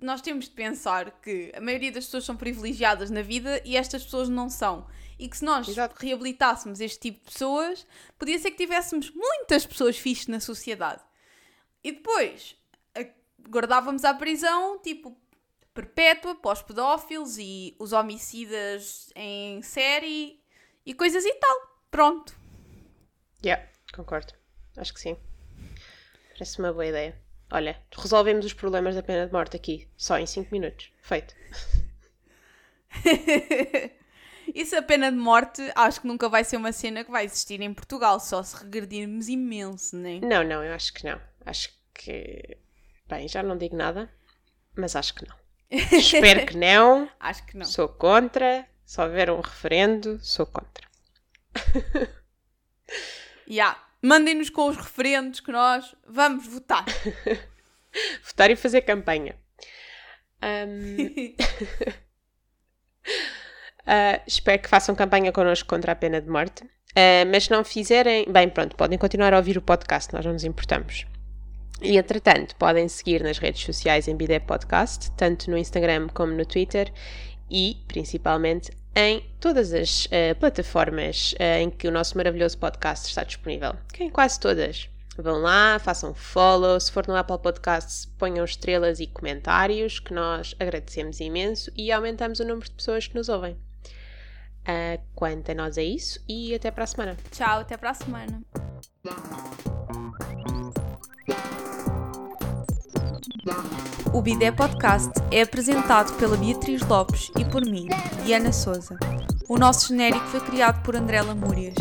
nós 0.01 0.23
temos 0.23 0.47
de 0.47 0.53
pensar 0.53 1.11
que 1.21 1.53
a 1.55 1.61
maioria 1.61 1.93
das 1.93 2.07
pessoas 2.07 2.25
são 2.25 2.37
privilegiadas 2.37 3.11
na 3.11 3.21
vida 3.21 3.61
e 3.65 3.77
estas 3.77 4.05
pessoas 4.05 4.29
não 4.29 4.49
são. 4.49 4.89
E 5.19 5.29
que 5.29 5.37
se 5.37 5.45
nós 5.45 5.69
Exato. 5.69 5.95
reabilitássemos 5.99 6.81
este 6.81 6.99
tipo 6.99 7.19
de 7.19 7.33
pessoas, 7.33 7.87
podia 8.19 8.39
ser 8.39 8.53
que 8.53 8.57
tivéssemos 8.57 9.11
muitas 9.11 9.67
pessoas 9.67 9.99
fixes 9.99 10.29
na 10.29 10.41
sociedade. 10.41 11.03
E 11.85 11.93
depois 11.93 12.57
guardávamos 13.49 14.05
à 14.05 14.15
prisão, 14.15 14.79
tipo, 14.79 15.15
perpétua 15.75 16.35
para 16.35 16.53
os 16.53 16.63
pedófilos 16.63 17.37
e 17.39 17.77
os 17.79 17.93
homicidas 17.93 19.11
em 19.15 19.61
série 19.63 20.43
e 20.87 20.95
coisas 20.95 21.25
e 21.25 21.35
tal. 21.35 21.57
Pronto. 21.91 22.35
Yeah, 23.45 23.69
concordo. 23.93 24.33
Acho 24.77 24.95
que 24.95 25.01
sim. 25.01 25.17
Parece 26.33 26.59
uma 26.59 26.73
boa 26.73 26.87
ideia. 26.87 27.30
Olha, 27.51 27.81
resolvemos 27.97 28.47
os 28.47 28.53
problemas 28.53 28.95
da 28.95 29.03
pena 29.03 29.27
de 29.27 29.33
morte 29.33 29.57
aqui, 29.57 29.89
só 29.97 30.19
em 30.19 30.27
5 30.27 30.51
minutos. 30.53 30.93
Feito. 31.03 31.35
Isso 34.55 34.77
a 34.77 34.83
pena 34.83 35.11
de 35.11 35.19
morte, 35.19 35.63
acho 35.75 36.01
que 36.01 36.07
nunca 36.07 36.29
vai 36.29 36.45
ser 36.45 36.57
uma 36.57 36.73
cena 36.73 37.05
que 37.05 37.11
vai 37.11 37.25
existir 37.25 37.61
em 37.61 37.73
Portugal, 37.73 38.19
só 38.19 38.43
se 38.43 38.57
regredirmos 38.57 39.29
imenso, 39.29 39.97
né? 39.97 40.21
Não, 40.23 40.43
não, 40.43 40.63
eu 40.63 40.73
acho 40.75 40.93
que 40.93 41.05
não. 41.05 41.21
Acho 41.45 41.71
que. 41.95 42.59
Bem, 43.07 43.29
já 43.29 43.43
não 43.43 43.57
digo 43.57 43.77
nada, 43.77 44.11
mas 44.77 44.97
acho 44.97 45.15
que 45.15 45.27
não. 45.27 45.37
Espero 45.71 46.47
que 46.47 46.57
não. 46.57 47.09
Acho 47.19 47.47
que 47.47 47.57
não. 47.57 47.67
Sou 47.67 47.89
contra. 47.89 48.67
Se 48.85 49.01
houver 49.01 49.31
um 49.31 49.41
referendo, 49.41 50.19
sou 50.21 50.47
contra. 50.47 50.89
Yeah. 53.51 53.77
Mandem-nos 54.03 54.51
com 54.51 54.69
os 54.69 54.77
referendos 54.77 55.41
que 55.41 55.53
nós 55.53 55.95
vamos 56.07 56.47
votar. 56.47 56.85
Votar 58.25 58.51
e 58.51 58.57
fazer 58.57 58.83
campanha. 58.83 59.35
Ahm, 60.41 61.35
ah, 63.85 64.21
espero 64.27 64.63
que 64.63 64.69
façam 64.69 64.95
campanha 64.95 65.33
connosco 65.33 65.69
contra 65.69 65.93
a 65.93 65.97
pena 65.97 66.21
de 66.21 66.31
morte. 66.31 66.63
Uh, 66.91 67.27
mas 67.31 67.45
se 67.45 67.51
não 67.51 67.65
fizerem, 67.65 68.27
bem, 68.31 68.49
pronto, 68.49 68.75
podem 68.75 68.99
continuar 68.99 69.33
a 69.33 69.37
ouvir 69.37 69.57
o 69.57 69.63
podcast, 69.63 70.13
nós 70.13 70.25
não 70.25 70.33
nos 70.33 70.45
importamos. 70.45 71.07
E 71.81 71.97
entretanto, 71.97 72.57
podem 72.57 72.89
seguir 72.89 73.23
nas 73.23 73.39
redes 73.39 73.63
sociais 73.63 74.09
em 74.09 74.17
Bidé 74.17 74.39
Podcast, 74.41 75.11
tanto 75.13 75.51
no 75.51 75.57
Instagram 75.57 76.09
como 76.09 76.33
no 76.33 76.45
Twitter 76.45 76.93
e 77.51 77.77
principalmente 77.89 78.71
em 78.95 79.25
todas 79.39 79.73
as 79.73 80.07
uh, 80.07 80.35
plataformas 80.39 81.33
uh, 81.35 81.61
em 81.61 81.71
que 81.71 81.89
o 81.89 81.91
nosso 81.91 82.17
maravilhoso 82.17 82.59
podcast 82.59 83.09
está 83.09 83.23
disponível, 83.25 83.75
que 83.93 84.05
em 84.05 84.11
quase 84.11 84.39
todas. 84.39 84.89
Vão 85.17 85.41
lá, 85.41 85.79
façam 85.79 86.15
follow, 86.15 86.79
se 86.81 86.91
for 86.91 87.07
no 87.07 87.15
Apple 87.15 87.39
Podcasts, 87.39 88.07
ponham 88.19 88.45
estrelas 88.45 89.01
e 89.01 89.07
comentários, 89.07 89.99
que 89.99 90.15
nós 90.15 90.55
agradecemos 90.59 91.21
imenso 91.21 91.71
e 91.77 91.93
aumentamos 91.93 92.41
o 92.41 92.45
número 92.45 92.67
de 92.67 92.73
pessoas 92.73 93.07
que 93.07 93.15
nos 93.15 93.29
ouvem. 93.29 93.55
Uh, 94.63 95.01
quanto 95.15 95.51
a 95.51 95.55
nós 95.55 95.79
é 95.79 95.83
isso 95.83 96.23
e 96.29 96.55
até 96.55 96.71
para 96.71 96.85
a 96.85 96.87
semana. 96.87 97.17
Tchau, 97.31 97.61
até 97.61 97.77
para 97.77 97.91
a 97.91 97.95
semana. 97.95 98.43
O 104.13 104.21
Bidé 104.21 104.51
Podcast 104.51 105.13
é 105.31 105.43
apresentado 105.43 106.13
pela 106.19 106.37
Beatriz 106.37 106.83
Lopes 106.83 107.31
e 107.39 107.45
por 107.45 107.65
mim, 107.65 107.89
Diana 108.25 108.53
Souza. 108.53 108.99
O 109.49 109.57
nosso 109.57 109.89
genérico 109.89 110.27
foi 110.27 110.41
criado 110.41 110.83
por 110.83 110.97
André 110.97 111.23
Lamúrias. 111.23 111.77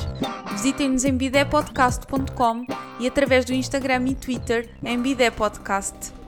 Visitem-nos 0.52 1.06
em 1.06 1.18
bidépodcast.com 1.18 2.66
e 3.00 3.08
através 3.08 3.46
do 3.46 3.54
Instagram 3.54 4.10
e 4.10 4.16
Twitter 4.16 4.70
em 4.84 5.02
Bidé 5.02 5.32
Podcast. 5.32 6.19